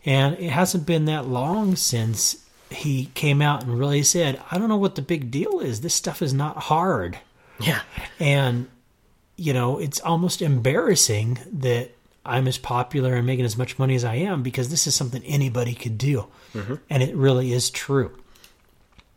And 0.04 0.38
it 0.38 0.50
hasn't 0.50 0.86
been 0.86 1.04
that 1.06 1.26
long 1.28 1.76
since 1.76 2.44
he 2.70 3.06
came 3.14 3.42
out 3.42 3.62
and 3.62 3.78
really 3.78 4.02
said, 4.02 4.40
I 4.50 4.58
don't 4.58 4.68
know 4.68 4.76
what 4.78 4.94
the 4.94 5.02
big 5.02 5.30
deal 5.30 5.60
is. 5.60 5.80
This 5.80 5.94
stuff 5.94 6.22
is 6.22 6.32
not 6.32 6.56
hard. 6.56 7.18
Yeah, 7.60 7.82
And, 8.18 8.68
you 9.36 9.52
know, 9.52 9.78
it's 9.78 10.00
almost 10.00 10.42
embarrassing 10.42 11.38
that 11.52 11.90
I'm 12.24 12.48
as 12.48 12.58
popular 12.58 13.14
and 13.14 13.26
making 13.26 13.44
as 13.44 13.56
much 13.56 13.78
money 13.78 13.94
as 13.94 14.04
I 14.04 14.16
am 14.16 14.42
because 14.42 14.70
this 14.70 14.86
is 14.86 14.94
something 14.94 15.22
anybody 15.24 15.74
could 15.74 15.96
do. 15.98 16.26
Mm-hmm. 16.54 16.74
And 16.90 17.02
it 17.02 17.14
really 17.14 17.52
is 17.52 17.70
true. 17.70 18.16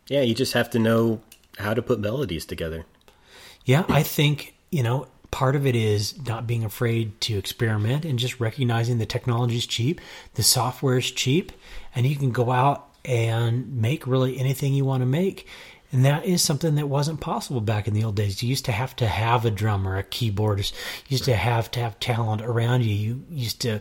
yeah. 0.08 0.22
You 0.22 0.36
just 0.36 0.54
have 0.54 0.70
to 0.72 0.80
know 0.80 1.22
how 1.58 1.74
to 1.74 1.82
put 1.82 2.00
melodies 2.00 2.46
together. 2.46 2.86
Yeah, 3.66 3.86
I 3.90 4.04
think, 4.04 4.56
you 4.72 4.84
know, 4.84 5.08
part 5.32 5.56
of 5.56 5.66
it 5.66 5.76
is 5.76 6.24
not 6.26 6.48
being 6.48 6.64
afraid 6.64 7.20
to 7.22 7.38
experiment 7.38 8.06
and 8.06 8.20
just 8.20 8.40
recognizing 8.40 9.00
the 9.00 9.06
technology 9.06 9.58
is 9.58 9.66
cheap, 9.66 10.00
the 10.36 10.44
software 10.44 10.98
is 10.98 11.12
cheap, 11.12 11.52
and 11.96 12.06
you 12.06 12.16
can 12.16 12.32
go 12.32 12.52
out 12.52 12.88
and 13.04 13.82
make 13.82 14.08
really 14.08 14.38
anything 14.38 14.74
you 14.74 14.86
want 14.86 15.02
to 15.02 15.06
make. 15.06 15.48
And 15.92 16.04
that 16.04 16.26
is 16.26 16.42
something 16.42 16.76
that 16.76 16.88
wasn't 16.88 17.22
possible 17.22 17.62
back 17.62 17.88
in 17.88 17.94
the 17.94 18.04
old 18.04 18.16
days. 18.16 18.44
You 18.44 18.50
used 18.50 18.66
to 18.66 18.72
have 18.72 18.96
to 18.98 19.08
have 19.08 19.46
a 19.46 19.52
drummer, 19.52 19.98
a 19.98 20.04
keyboardist. 20.04 20.74
You 21.08 21.16
used 21.16 21.26
to 21.26 21.36
have 21.36 21.72
to 21.72 21.80
have 21.80 22.00
talent 22.00 22.42
around 22.42 22.84
you. 22.84 22.94
You 22.96 23.24
used 23.30 23.62
to 23.62 23.80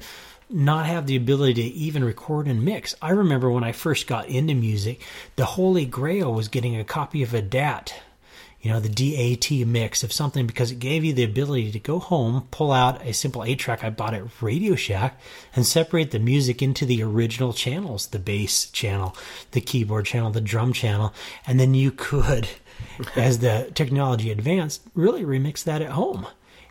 not 0.51 0.87
have 0.87 1.07
the 1.07 1.17
ability 1.17 1.55
to 1.55 1.63
even 1.63 2.05
record 2.05 2.47
and 2.47 2.65
mix. 2.65 2.95
I 3.01 3.11
remember 3.11 3.51
when 3.51 3.65
I 3.65 3.73
first 3.73 4.07
got 4.07 4.29
into 4.29 4.55
music, 4.55 5.01
the 5.37 5.45
holy 5.45 5.87
grail 5.87 6.33
was 6.33 6.49
getting 6.49 6.77
a 6.77 6.85
copy 6.85 7.23
of 7.23 7.35
a 7.35 7.43
DAT 7.43 7.95
you 8.65 8.71
know, 8.71 8.81
the 8.81 8.89
DAT 8.89 9.51
mix 9.67 10.03
of 10.03 10.11
something 10.11 10.47
because 10.47 10.71
it 10.71 10.79
gave 10.79 11.05
you 11.05 11.13
the 11.13 11.23
ability 11.23 11.71
to 11.73 11.79
go 11.79 11.99
home, 11.99 12.49
pull 12.51 12.73
out 12.73 13.05
a 13.07 13.13
simple 13.13 13.45
8 13.45 13.59
track 13.59 13.85
I 13.85 13.91
bought 13.91 14.15
at 14.15 14.41
Radio 14.41 14.75
Shack, 14.75 15.21
and 15.55 15.67
separate 15.67 16.13
the 16.13 16.19
music 16.19 16.63
into 16.63 16.87
the 16.87 17.03
original 17.03 17.53
channels 17.53 18.07
the 18.07 18.19
bass 18.19 18.71
channel, 18.71 19.15
the 19.51 19.61
keyboard 19.61 20.07
channel, 20.07 20.31
the 20.31 20.41
drum 20.41 20.73
channel, 20.73 21.13
and 21.47 21.61
then 21.61 21.75
you 21.75 21.91
could, 21.91 22.49
as 23.17 23.41
the 23.41 23.71
technology 23.75 24.31
advanced, 24.31 24.81
really 24.95 25.25
remix 25.25 25.63
that 25.65 25.83
at 25.83 25.91
home. 25.91 26.27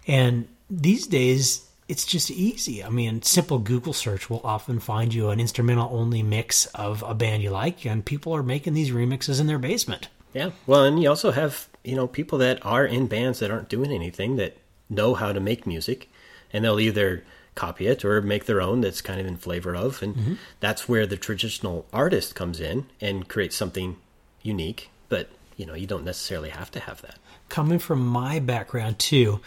And 0.08 0.48
these 0.72 1.06
days, 1.06 1.70
it's 1.88 2.06
just 2.06 2.32
easy. 2.32 2.84
I 2.84 2.89
mean, 2.89 3.22
simple 3.22 3.60
Google 3.60 3.93
search 3.93 4.30
will 4.30 4.41
often 4.43 4.80
find 4.80 5.13
you 5.13 5.30
an 5.30 5.39
instrumental 5.39 5.89
only 5.91 6.24
mix 6.24 6.65
of 6.67 7.04
a 7.04 7.13
band 7.13 7.43
you 7.43 7.50
like, 7.50 7.86
and 7.86 8.06
people 8.06 8.34
are 8.34 8.43
making 8.43 8.74
these 8.74 8.91
remixes 8.91 9.39
in 9.39 9.48
their 9.48 9.60
basement. 9.60 10.10
Yeah. 10.34 10.52
Well, 10.65 10.84
and 10.84 11.02
you 11.02 11.10
also 11.10 11.32
have, 11.32 11.67
you 11.84 11.96
know, 11.96 12.08
people 12.08 12.38
that 12.39 12.65
are 12.65 12.86
in 12.86 13.08
bands 13.08 13.39
that 13.39 13.52
aren't 13.52 13.69
doing 13.69 13.91
anything 13.91 14.38
that 14.38 14.58
know 14.89 15.13
how 15.13 15.32
to 15.32 15.39
make 15.39 15.67
music 15.67 16.10
and 16.52 16.63
they'll 16.63 16.80
either 16.80 17.24
copy 17.56 17.86
it 17.86 18.04
or 18.04 18.22
make 18.22 18.46
their 18.46 18.62
own 18.62 18.82
that's 18.82 19.02
kind 19.02 19.19
of 19.19 19.28
in 19.28 19.38
flavor 19.38 19.76
of 19.76 20.02
and 20.02 20.15
mm-hmm. 20.15 20.34
that's 20.60 20.89
where 20.89 21.06
the 21.06 21.17
traditional 21.17 21.86
artist 21.93 22.34
comes 22.34 22.60
in 22.60 22.86
and 23.00 23.28
creates 23.28 23.56
something 23.56 23.96
unique, 24.41 24.89
but 25.08 25.30
you 25.56 25.65
know, 25.65 25.76
you 25.76 25.86
don't 25.86 26.04
necessarily 26.04 26.50
have 26.50 26.72
to 26.72 26.80
have 26.80 27.02
that. 27.04 27.19
coming 27.50 27.78
from 27.78 28.04
my 28.06 28.39
background 28.39 28.98
too, 28.98 29.39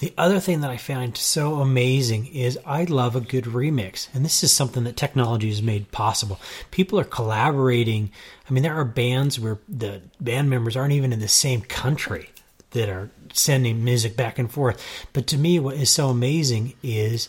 the 0.00 0.14
other 0.16 0.40
thing 0.40 0.62
that 0.62 0.70
I 0.70 0.78
find 0.78 1.14
so 1.14 1.60
amazing 1.60 2.26
is 2.28 2.58
I 2.64 2.84
love 2.84 3.14
a 3.14 3.20
good 3.20 3.44
remix. 3.44 4.08
And 4.14 4.24
this 4.24 4.42
is 4.42 4.50
something 4.50 4.84
that 4.84 4.96
technology 4.96 5.48
has 5.48 5.62
made 5.62 5.92
possible. 5.92 6.40
People 6.70 6.98
are 6.98 7.04
collaborating. 7.04 8.10
I 8.48 8.52
mean, 8.52 8.62
there 8.62 8.74
are 8.74 8.84
bands 8.84 9.38
where 9.38 9.58
the 9.68 10.00
band 10.18 10.48
members 10.48 10.74
aren't 10.74 10.94
even 10.94 11.12
in 11.12 11.20
the 11.20 11.28
same 11.28 11.60
country 11.60 12.30
that 12.70 12.88
are 12.88 13.10
sending 13.34 13.84
music 13.84 14.16
back 14.16 14.38
and 14.38 14.50
forth. 14.50 14.82
But 15.12 15.26
to 15.28 15.38
me, 15.38 15.58
what 15.58 15.76
is 15.76 15.90
so 15.90 16.08
amazing 16.08 16.72
is 16.82 17.28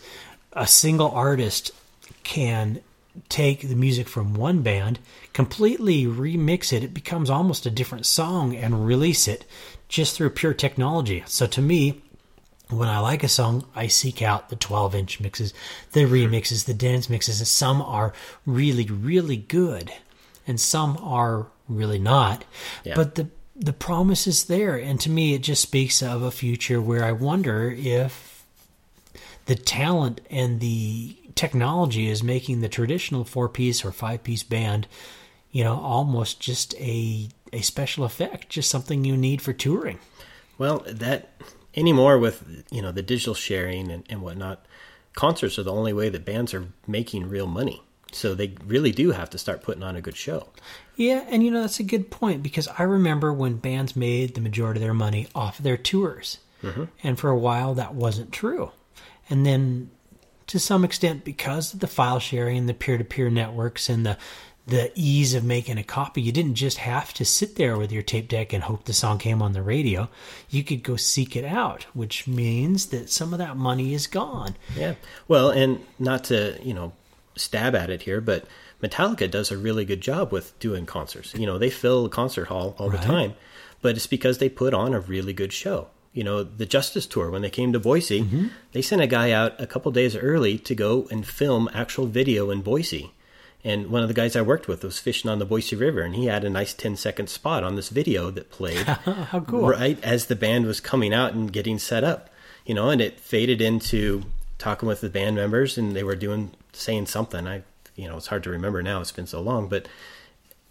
a 0.54 0.66
single 0.66 1.12
artist 1.12 1.72
can 2.24 2.80
take 3.28 3.68
the 3.68 3.76
music 3.76 4.08
from 4.08 4.34
one 4.34 4.62
band, 4.62 5.00
completely 5.34 6.06
remix 6.06 6.72
it. 6.72 6.86
It 6.86 6.94
becomes 6.94 7.30
almost 7.30 7.66
a 7.66 7.72
different 7.72 8.06
song 8.06 8.56
and 8.56 8.86
release 8.86 9.28
it 9.28 9.44
just 9.90 10.16
through 10.16 10.30
pure 10.30 10.54
technology. 10.54 11.24
So 11.28 11.48
to 11.48 11.62
me, 11.62 12.02
when 12.72 12.90
I 12.90 13.00
like 13.00 13.24
a 13.24 13.28
song, 13.28 13.66
I 13.76 13.88
seek 13.88 14.22
out 14.22 14.50
the 14.50 14.56
12 14.56 14.96
inch 14.96 15.20
mixes, 15.20 15.54
the 15.92 16.02
remixes, 16.02 16.66
the 16.66 16.74
dance 16.74 17.10
mixes, 17.10 17.40
and 17.40 17.48
some 17.48 17.82
are 17.82 18.14
really, 18.46 18.86
really 18.86 19.38
good, 19.38 19.92
and 20.48 20.60
some 20.60 20.98
are 21.02 21.48
really 21.68 22.00
not. 22.00 22.44
Yeah. 22.84 22.96
But 22.96 23.16
the 23.16 23.28
the 23.56 23.74
promise 23.74 24.26
is 24.26 24.46
there, 24.46 24.76
and 24.76 25.00
to 25.02 25.10
me, 25.10 25.36
it 25.36 25.44
just 25.44 25.62
speaks 25.62 26.02
of 26.02 26.24
a 26.24 26.32
future 26.32 26.82
where 26.82 27.04
I 27.04 27.12
wonder 27.12 27.70
if 27.70 28.44
the 29.46 29.56
talent 29.56 30.22
and 30.30 30.60
the 30.60 31.16
technology 31.36 32.08
is 32.08 32.24
making 32.24 32.62
the 32.62 32.70
traditional 32.70 33.24
four 33.24 33.50
piece 33.50 33.86
or 33.86 33.92
five 33.92 34.24
piece 34.24 34.44
band, 34.44 34.88
you 35.52 35.64
know, 35.64 35.80
almost 35.80 36.40
just 36.40 36.74
a 36.76 37.28
a 37.54 37.62
special 37.62 38.06
effect, 38.06 38.50
just 38.50 38.70
something 38.70 39.04
you 39.04 39.18
need 39.18 39.42
for 39.42 39.54
touring. 39.54 40.00
Well, 40.58 40.84
that 40.88 41.30
anymore 41.76 42.18
with 42.18 42.66
you 42.72 42.82
know 42.82 42.92
the 42.92 43.02
digital 43.02 43.34
sharing 43.34 43.92
and, 43.92 44.04
and 44.10 44.22
whatnot, 44.22 44.66
concerts 45.14 45.58
are 45.58 45.64
the 45.64 45.74
only 45.74 45.94
way 45.94 46.10
that 46.10 46.26
bands 46.26 46.54
are 46.54 46.68
making 46.88 47.30
real 47.30 47.48
money. 47.48 47.82
So 48.14 48.36
they 48.36 48.54
really 48.66 48.92
do 48.92 49.12
have 49.12 49.30
to 49.30 49.38
start 49.38 49.64
putting 49.64 49.84
on 49.84 49.96
a 49.96 50.02
good 50.02 50.18
show. 50.18 50.50
Yeah, 50.96 51.24
and 51.30 51.44
you 51.44 51.52
know 51.52 51.62
that's 51.62 51.80
a 51.80 51.84
good 51.84 52.12
point 52.12 52.44
because 52.44 52.68
I 52.68 52.84
remember 52.84 53.32
when 53.32 53.56
bands 53.56 53.96
made 53.96 54.36
the 54.36 54.42
majority 54.42 54.80
of 54.80 54.84
their 54.84 54.94
money 54.94 55.28
off 55.34 55.60
of 55.60 55.64
their 55.64 55.78
tours, 55.78 56.40
mm-hmm. 56.62 56.86
and 57.04 57.18
for 57.18 57.30
a 57.30 57.38
while 57.38 57.74
that 57.76 57.96
wasn't 57.96 58.32
true, 58.32 58.72
and 59.30 59.46
then 59.46 59.90
to 60.48 60.60
some 60.60 60.84
extent 60.84 61.24
because 61.24 61.74
of 61.74 61.80
the 61.80 61.88
file 61.88 62.20
sharing, 62.20 62.58
and 62.58 62.70
the 62.70 62.74
peer-to-peer 62.74 63.30
networks, 63.30 63.88
and 63.88 64.06
the 64.06 64.18
the 64.68 64.92
ease 64.96 65.34
of 65.34 65.44
making 65.44 65.78
a 65.78 65.84
copy, 65.84 66.22
you 66.22 66.32
didn't 66.32 66.56
just 66.56 66.78
have 66.78 67.14
to 67.16 67.26
sit 67.26 67.56
there 67.56 67.78
with 67.78 67.92
your 67.92 68.04
tape 68.04 68.28
deck 68.28 68.54
and 68.54 68.64
hope 68.64 68.86
the 68.86 68.94
song 68.94 69.18
came 69.18 69.42
on 69.42 69.54
the 69.54 69.62
radio. 69.62 70.08
You 70.50 70.64
could 70.64 70.84
go 70.84 70.96
seek 70.96 71.36
it 71.36 71.46
out, 71.46 71.84
which 71.94 72.28
means 72.28 72.88
that 72.88 73.10
some 73.10 73.34
of 73.34 73.40
that 73.40 73.58
money 73.58 73.94
is 73.94 74.08
gone. 74.08 74.56
Yeah. 74.76 74.96
Well, 75.28 75.50
and 75.50 75.84
not 75.98 76.26
to 76.26 76.60
you 76.64 76.74
know 76.74 76.94
stab 77.36 77.76
at 77.76 77.90
it 77.90 78.04
here, 78.04 78.22
but 78.22 78.46
Metallica 78.82 79.30
does 79.30 79.52
a 79.52 79.58
really 79.58 79.86
good 79.86 80.02
job 80.02 80.32
with 80.32 80.58
doing 80.60 80.86
concerts. 80.86 81.34
You 81.34 81.46
know, 81.46 81.58
they 81.58 81.70
fill 81.70 82.06
a 82.06 82.10
concert 82.10 82.48
hall 82.48 82.76
all 82.78 82.90
right. 82.90 83.00
the 83.00 83.06
time, 83.06 83.34
but 83.82 83.96
it's 83.96 84.08
because 84.08 84.38
they 84.38 84.50
put 84.50 84.74
on 84.74 84.94
a 84.94 85.00
really 85.00 85.34
good 85.34 85.54
show. 85.54 85.88
You 86.14 86.24
know, 86.24 86.44
the 86.44 86.66
Justice 86.66 87.06
Tour, 87.06 87.32
when 87.32 87.42
they 87.42 87.50
came 87.50 87.72
to 87.72 87.80
Boise, 87.80 88.22
mm-hmm. 88.22 88.48
they 88.74 88.82
sent 88.82 89.02
a 89.02 89.08
guy 89.08 89.32
out 89.32 89.60
a 89.60 89.68
couple 89.68 89.92
days 89.92 90.16
early 90.16 90.58
to 90.60 90.76
go 90.76 91.08
and 91.10 91.26
film 91.26 91.70
actual 91.74 92.06
video 92.06 92.52
in 92.52 92.62
Boise. 92.62 93.12
And 93.64 93.88
one 93.88 94.02
of 94.02 94.08
the 94.08 94.16
guys 94.16 94.36
I 94.36 94.42
worked 94.42 94.68
with 94.68 94.84
was 94.84 95.00
fishing 95.00 95.30
on 95.30 95.40
the 95.40 95.46
Boise 95.46 95.76
River, 95.76 96.02
and 96.02 96.16
he 96.16 96.26
had 96.26 96.44
a 96.44 96.50
nice 96.50 96.74
10 96.74 96.96
second 96.98 97.28
spot 97.30 97.64
on 97.64 97.76
this 97.76 97.90
video 97.90 98.32
that 98.32 98.50
played 98.50 98.86
How 98.88 99.42
cool. 99.42 99.68
right 99.68 100.04
as 100.04 100.26
the 100.26 100.36
band 100.36 100.66
was 100.66 100.80
coming 100.80 101.14
out 101.14 101.34
and 101.34 101.54
getting 101.54 101.78
set 101.78 102.04
up. 102.04 102.30
You 102.66 102.76
know, 102.76 102.90
and 102.90 103.02
it 103.02 103.20
faded 103.20 103.62
into 103.62 104.24
talking 104.58 104.88
with 104.88 105.02
the 105.02 105.10
band 105.10 105.36
members, 105.36 105.78
and 105.78 105.96
they 105.96 106.04
were 106.04 106.16
doing 106.16 106.52
saying 106.74 107.08
something. 107.08 107.48
I 107.48 107.64
you 107.96 108.08
know, 108.08 108.18
it's 108.18 108.28
hard 108.28 108.44
to 108.44 108.50
remember 108.50 108.82
now. 108.82 109.02
It's 109.02 109.12
been 109.12 109.28
so 109.28 109.42
long, 109.42 109.68
but 109.68 109.88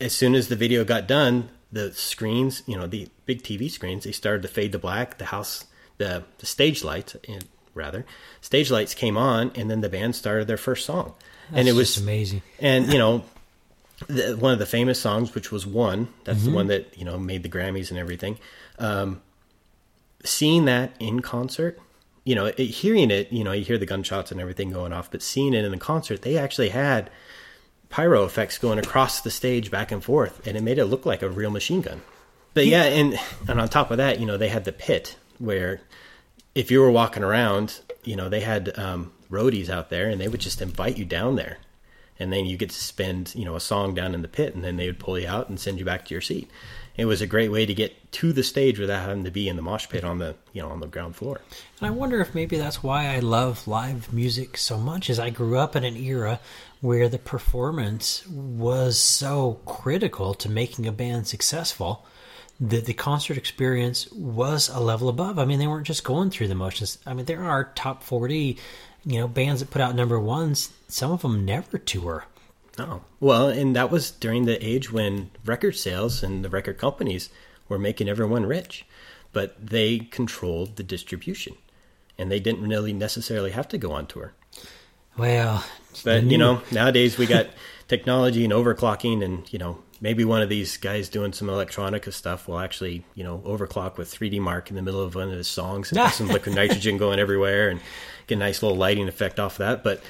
as 0.01 0.13
soon 0.13 0.35
as 0.35 0.49
the 0.49 0.57
video 0.57 0.85
got 0.85 1.07
done, 1.07 1.51
the 1.71 1.93
screens, 1.93 2.63
you 2.67 2.77
know, 2.77 2.87
the 2.87 3.09
big 3.27 3.43
TV 3.43 3.71
screens, 3.71 4.05
they 4.05 4.13
started 4.13 4.43
to 4.43 4.49
fade 4.49 4.73
to 4.73 4.79
black. 4.79 5.19
The 5.19 5.27
house, 5.27 5.67
the 5.99 6.25
the 6.39 6.47
stage 6.47 6.83
lights, 6.83 7.17
and 7.29 7.45
rather, 7.75 8.05
stage 8.41 8.71
lights 8.71 8.95
came 8.95 9.17
on, 9.17 9.53
and 9.55 9.71
then 9.71 9.81
the 9.81 9.89
band 9.89 10.17
started 10.17 10.47
their 10.47 10.57
first 10.57 10.87
song, 10.87 11.15
That's 11.51 11.61
and 11.61 11.69
it 11.69 11.73
was 11.73 11.99
amazing. 11.99 12.43
And 12.59 12.93
you 12.93 12.99
know, 12.99 13.25
the, 14.07 14.37
one 14.37 14.53
of 14.53 14.59
the 14.59 14.67
famous 14.67 15.01
songs, 15.01 15.35
which 15.35 15.51
was 15.51 15.67
one, 15.67 16.09
that's 16.25 16.41
mm-hmm. 16.41 16.51
the 16.51 16.57
one 16.57 16.67
that 16.69 16.99
you 16.99 17.05
know 17.05 17.19
made 17.19 17.43
the 17.43 17.49
Grammys 17.49 17.91
and 17.91 17.99
everything. 17.99 18.39
Um, 18.79 19.23
seeing 20.25 20.67
that 20.67 20.93
in 20.99 21.21
concert 21.21 21.79
you 22.25 22.35
know, 22.35 22.47
it, 22.47 22.59
hearing 22.59 23.11
it, 23.11 23.33
you 23.33 23.45
know, 23.45 23.53
you 23.53 23.65
hear 23.65 23.79
the 23.79 23.87
gunshots 23.87 24.31
and 24.31 24.41
everything 24.41 24.71
going 24.71 24.93
off, 24.93 25.11
but 25.11 25.23
seeing 25.23 25.55
it 25.55 25.65
in 25.65 25.71
the 25.71 25.79
concert, 25.79 26.23
they 26.23 26.37
actually 26.37 26.69
had 26.69 27.11
pyro 27.89 28.25
effects 28.25 28.59
going 28.59 28.79
across 28.79 29.21
the 29.21 29.31
stage 29.31 29.71
back 29.71 29.91
and 29.91 30.05
forth, 30.05 30.47
and 30.47 30.57
it 30.57 30.63
made 30.63 30.79
it 30.79 30.87
look 30.87 31.07
like 31.07 31.23
a 31.23 31.29
real 31.29 31.51
machine 31.51 31.81
gun. 31.81 32.03
But 32.53 32.67
yeah, 32.67 32.85
and 32.85 33.19
and 33.49 33.61
on 33.61 33.69
top 33.69 33.91
of 33.91 33.97
that, 33.99 34.21
you 34.21 34.27
know, 34.27 34.37
they 34.37 34.49
had 34.49 34.65
the 34.65 34.73
pit 34.73 35.17
where 35.39 35.81
if 36.55 36.71
you 36.71 36.81
were 36.81 36.91
walking 36.91 37.23
around, 37.23 37.81
you 38.05 38.17
know, 38.17 38.29
they 38.29 38.41
had 38.41 38.77
um, 38.79 39.13
roadies 39.31 39.69
out 39.69 39.91
there, 39.91 40.09
and 40.09 40.21
they 40.21 40.29
would 40.29 40.41
just 40.41 40.61
invite 40.61 40.99
you 40.99 41.05
down 41.05 41.37
there, 41.37 41.59
and 42.19 42.33
then 42.33 42.47
you 42.47 42.57
get 42.57 42.71
to 42.71 42.81
spend, 42.81 43.35
you 43.35 43.45
know, 43.45 43.57
a 43.57 43.61
song 43.61 43.95
down 43.95 44.15
in 44.15 44.23
the 44.23 44.29
pit, 44.29 44.55
and 44.55 44.65
then 44.65 44.77
they 44.77 44.87
would 44.87 44.99
pull 44.99 45.19
you 45.19 45.29
out 45.29 45.49
and 45.49 45.59
send 45.59 45.79
you 45.79 45.85
back 45.85 46.05
to 46.07 46.15
your 46.15 46.21
seat 46.21 46.51
it 47.01 47.07
was 47.07 47.23
a 47.23 47.27
great 47.27 47.51
way 47.51 47.65
to 47.65 47.73
get 47.73 48.13
to 48.13 48.31
the 48.31 48.43
stage 48.43 48.79
without 48.79 49.07
having 49.07 49.25
to 49.25 49.31
be 49.31 49.49
in 49.49 49.57
the 49.57 49.63
mosh 49.63 49.89
pit 49.89 50.05
on 50.05 50.19
the 50.19 50.37
you 50.53 50.61
know 50.61 50.69
on 50.69 50.81
the 50.81 50.87
ground 50.87 51.17
floor. 51.17 51.41
And 51.81 51.87
I 51.87 51.91
wonder 51.91 52.21
if 52.21 52.35
maybe 52.35 52.59
that's 52.59 52.83
why 52.83 53.07
I 53.07 53.21
love 53.21 53.67
live 53.67 54.13
music 54.13 54.59
so 54.59 54.77
much. 54.77 55.09
Is 55.09 55.19
I 55.19 55.31
grew 55.31 55.57
up 55.59 55.75
in 55.75 55.83
an 55.83 55.97
era 55.97 56.41
where 56.83 57.09
the 57.09 57.19
performance 57.19 58.27
was 58.29 58.99
so 58.99 59.61
critical 59.65 60.35
to 60.35 60.51
making 60.51 60.87
a 60.87 60.93
band 60.93 61.27
successful 61.27 62.07
that 62.61 62.85
the 62.85 62.95
concert 62.95 63.37
experience 63.37 64.11
was 64.13 64.69
a 64.69 64.81
level 64.81 65.09
above. 65.09 65.39
I 65.39 65.45
mean, 65.45 65.59
they 65.59 65.67
weren't 65.67 65.87
just 65.87 66.05
going 66.05 66.31
through 66.31 66.49
the 66.49 66.55
motions. 66.55 66.99
I 67.07 67.15
mean, 67.15 67.25
there 67.25 67.45
are 67.45 67.73
top 67.75 68.03
forty, 68.03 68.59
you 69.05 69.19
know, 69.19 69.29
bands 69.29 69.61
that 69.61 69.71
put 69.71 69.81
out 69.81 69.95
number 69.95 70.21
ones. 70.21 70.71
Some 70.89 71.13
of 71.13 71.23
them 71.23 71.45
never 71.45 71.79
tour. 71.79 72.25
Oh, 72.79 73.03
well, 73.19 73.49
and 73.49 73.75
that 73.77 73.91
was 73.91 74.11
during 74.11 74.45
the 74.45 74.65
age 74.65 74.93
when 74.93 75.31
record 75.45 75.77
sales 75.77 76.23
and 76.23 76.45
the 76.45 76.49
record 76.49 76.79
companies 76.79 77.29
were 77.69 77.79
making 77.79 78.09
everyone 78.09 78.47
rich, 78.47 78.87
but 79.33 79.55
they 79.65 79.99
controlled 79.99 80.77
the 80.77 80.83
distribution 80.83 81.57
and 82.21 82.31
they 82.31 82.39
didn't 82.39 82.69
really 82.69 82.93
necessarily 82.93 83.51
have 83.51 83.67
to 83.69 83.79
go 83.79 83.93
on 83.93 84.07
tour. 84.07 84.35
Well, 85.17 85.65
but 86.05 86.25
you 86.25 86.37
know, 86.37 86.61
nowadays 86.71 87.17
we 87.17 87.27
got 87.27 87.49
technology 87.89 88.45
and 88.45 88.53
overclocking, 88.53 89.25
and 89.25 89.51
you 89.51 89.59
know, 89.59 89.79
maybe 90.01 90.25
one 90.25 90.43
of 90.43 90.49
these 90.49 90.77
guys 90.77 91.09
doing 91.09 91.33
some 91.33 91.49
electronica 91.49 92.13
stuff 92.13 92.49
will 92.49 92.59
actually, 92.59 93.05
you 93.15 93.25
know, 93.25 93.39
overclock 93.47 93.97
with 93.97 94.13
3DMark 94.13 94.71
in 94.71 94.77
the 94.77 94.83
middle 94.83 95.03
of 95.03 95.15
one 95.15 95.31
of 95.31 95.37
his 95.37 95.49
songs 95.49 95.91
and 95.91 95.99
have 95.99 96.15
some 96.15 96.29
liquid 96.29 96.55
nitrogen 96.55 96.97
going 96.97 97.19
everywhere 97.19 97.69
and 97.69 97.81
get 98.27 98.37
a 98.37 98.39
nice 98.39 98.63
little 98.63 98.79
lighting 98.79 99.09
effect 99.09 99.39
off 99.39 99.59
that. 99.59 99.85
But 99.85 100.03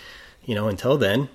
you 0.44 0.55
know, 0.55 0.68
until 0.68 0.96
then, 0.96 1.29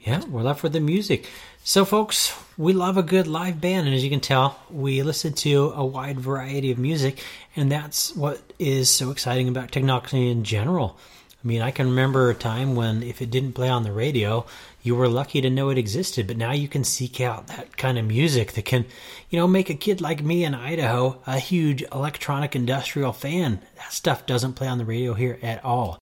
yeah, 0.00 0.24
we're 0.24 0.42
left 0.42 0.62
with 0.62 0.72
the 0.72 0.80
music. 0.80 1.28
So, 1.64 1.84
folks, 1.84 2.36
we 2.58 2.72
love 2.72 2.96
a 2.96 3.04
good 3.04 3.28
live 3.28 3.60
band, 3.60 3.86
and 3.86 3.94
as 3.94 4.02
you 4.02 4.10
can 4.10 4.18
tell, 4.18 4.58
we 4.68 5.02
listen 5.04 5.32
to 5.34 5.72
a 5.76 5.84
wide 5.84 6.18
variety 6.18 6.72
of 6.72 6.78
music, 6.78 7.22
and 7.54 7.70
that's 7.70 8.14
what 8.16 8.40
is 8.58 8.90
so 8.90 9.12
exciting 9.12 9.48
about 9.48 9.70
technology 9.70 10.28
in 10.28 10.42
general. 10.42 10.98
I 11.42 11.48
mean, 11.48 11.60
I 11.60 11.72
can 11.72 11.88
remember 11.88 12.30
a 12.30 12.34
time 12.34 12.76
when 12.76 13.02
if 13.02 13.20
it 13.20 13.30
didn't 13.30 13.54
play 13.54 13.68
on 13.68 13.82
the 13.82 13.92
radio, 13.92 14.46
you 14.82 14.94
were 14.94 15.08
lucky 15.08 15.40
to 15.40 15.50
know 15.50 15.70
it 15.70 15.78
existed, 15.78 16.28
but 16.28 16.36
now 16.36 16.52
you 16.52 16.68
can 16.68 16.84
seek 16.84 17.20
out 17.20 17.48
that 17.48 17.76
kind 17.76 17.98
of 17.98 18.06
music 18.06 18.52
that 18.52 18.64
can, 18.64 18.84
you 19.28 19.38
know, 19.38 19.48
make 19.48 19.68
a 19.68 19.74
kid 19.74 20.00
like 20.00 20.22
me 20.22 20.44
in 20.44 20.54
Idaho 20.54 21.20
a 21.26 21.40
huge 21.40 21.82
electronic 21.90 22.54
industrial 22.54 23.12
fan. 23.12 23.60
That 23.76 23.92
stuff 23.92 24.24
doesn't 24.24 24.52
play 24.52 24.68
on 24.68 24.78
the 24.78 24.84
radio 24.84 25.14
here 25.14 25.38
at 25.42 25.64
all. 25.64 25.98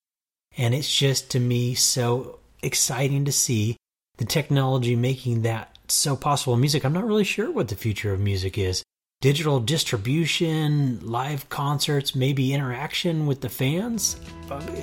And 0.59 0.75
it's 0.75 0.95
just 0.95 1.31
to 1.31 1.41
me 1.41 1.75
so 1.75 2.41
exciting 2.63 3.25
to 3.25 3.33
see 3.33 3.77
the 4.19 4.27
technology 4.27 4.95
making 4.95 5.43
that 5.43 5.75
so 5.89 6.17
possible 6.17 6.57
music, 6.57 6.85
I'm 6.85 6.93
not 6.93 7.07
really 7.07 7.25
sure 7.25 7.51
what 7.51 7.69
the 7.69 7.77
future 7.77 8.13
of 8.13 8.21
music 8.21 8.59
is. 8.59 8.83
Digital 9.21 9.61
distribution, 9.61 10.99
live 11.03 11.47
concerts, 11.51 12.15
maybe 12.15 12.55
interaction 12.55 13.27
with 13.27 13.43
the 13.43 13.51
fans? 13.51 14.17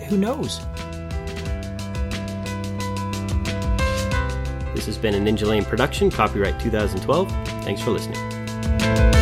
Who 0.09 0.17
knows? 0.19 0.59
This 4.75 4.85
has 4.85 4.99
been 4.99 5.15
a 5.15 5.17
Ninjalane 5.17 5.65
production, 5.65 6.11
copyright 6.11 6.59
2012. 6.59 7.31
Thanks 7.63 7.81
for 7.81 7.89
listening. 7.89 9.16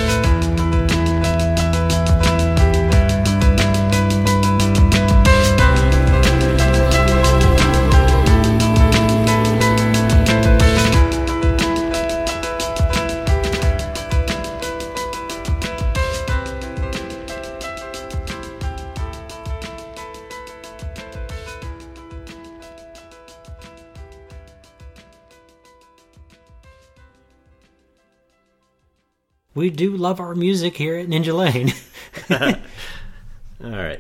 We 29.66 29.72
do 29.72 29.98
love 29.98 30.20
our 30.20 30.36
music 30.36 30.78
here 30.78 30.96
at 30.96 31.08
Ninjalane. 31.08 31.74
All 33.64 33.72
right. 33.72 34.00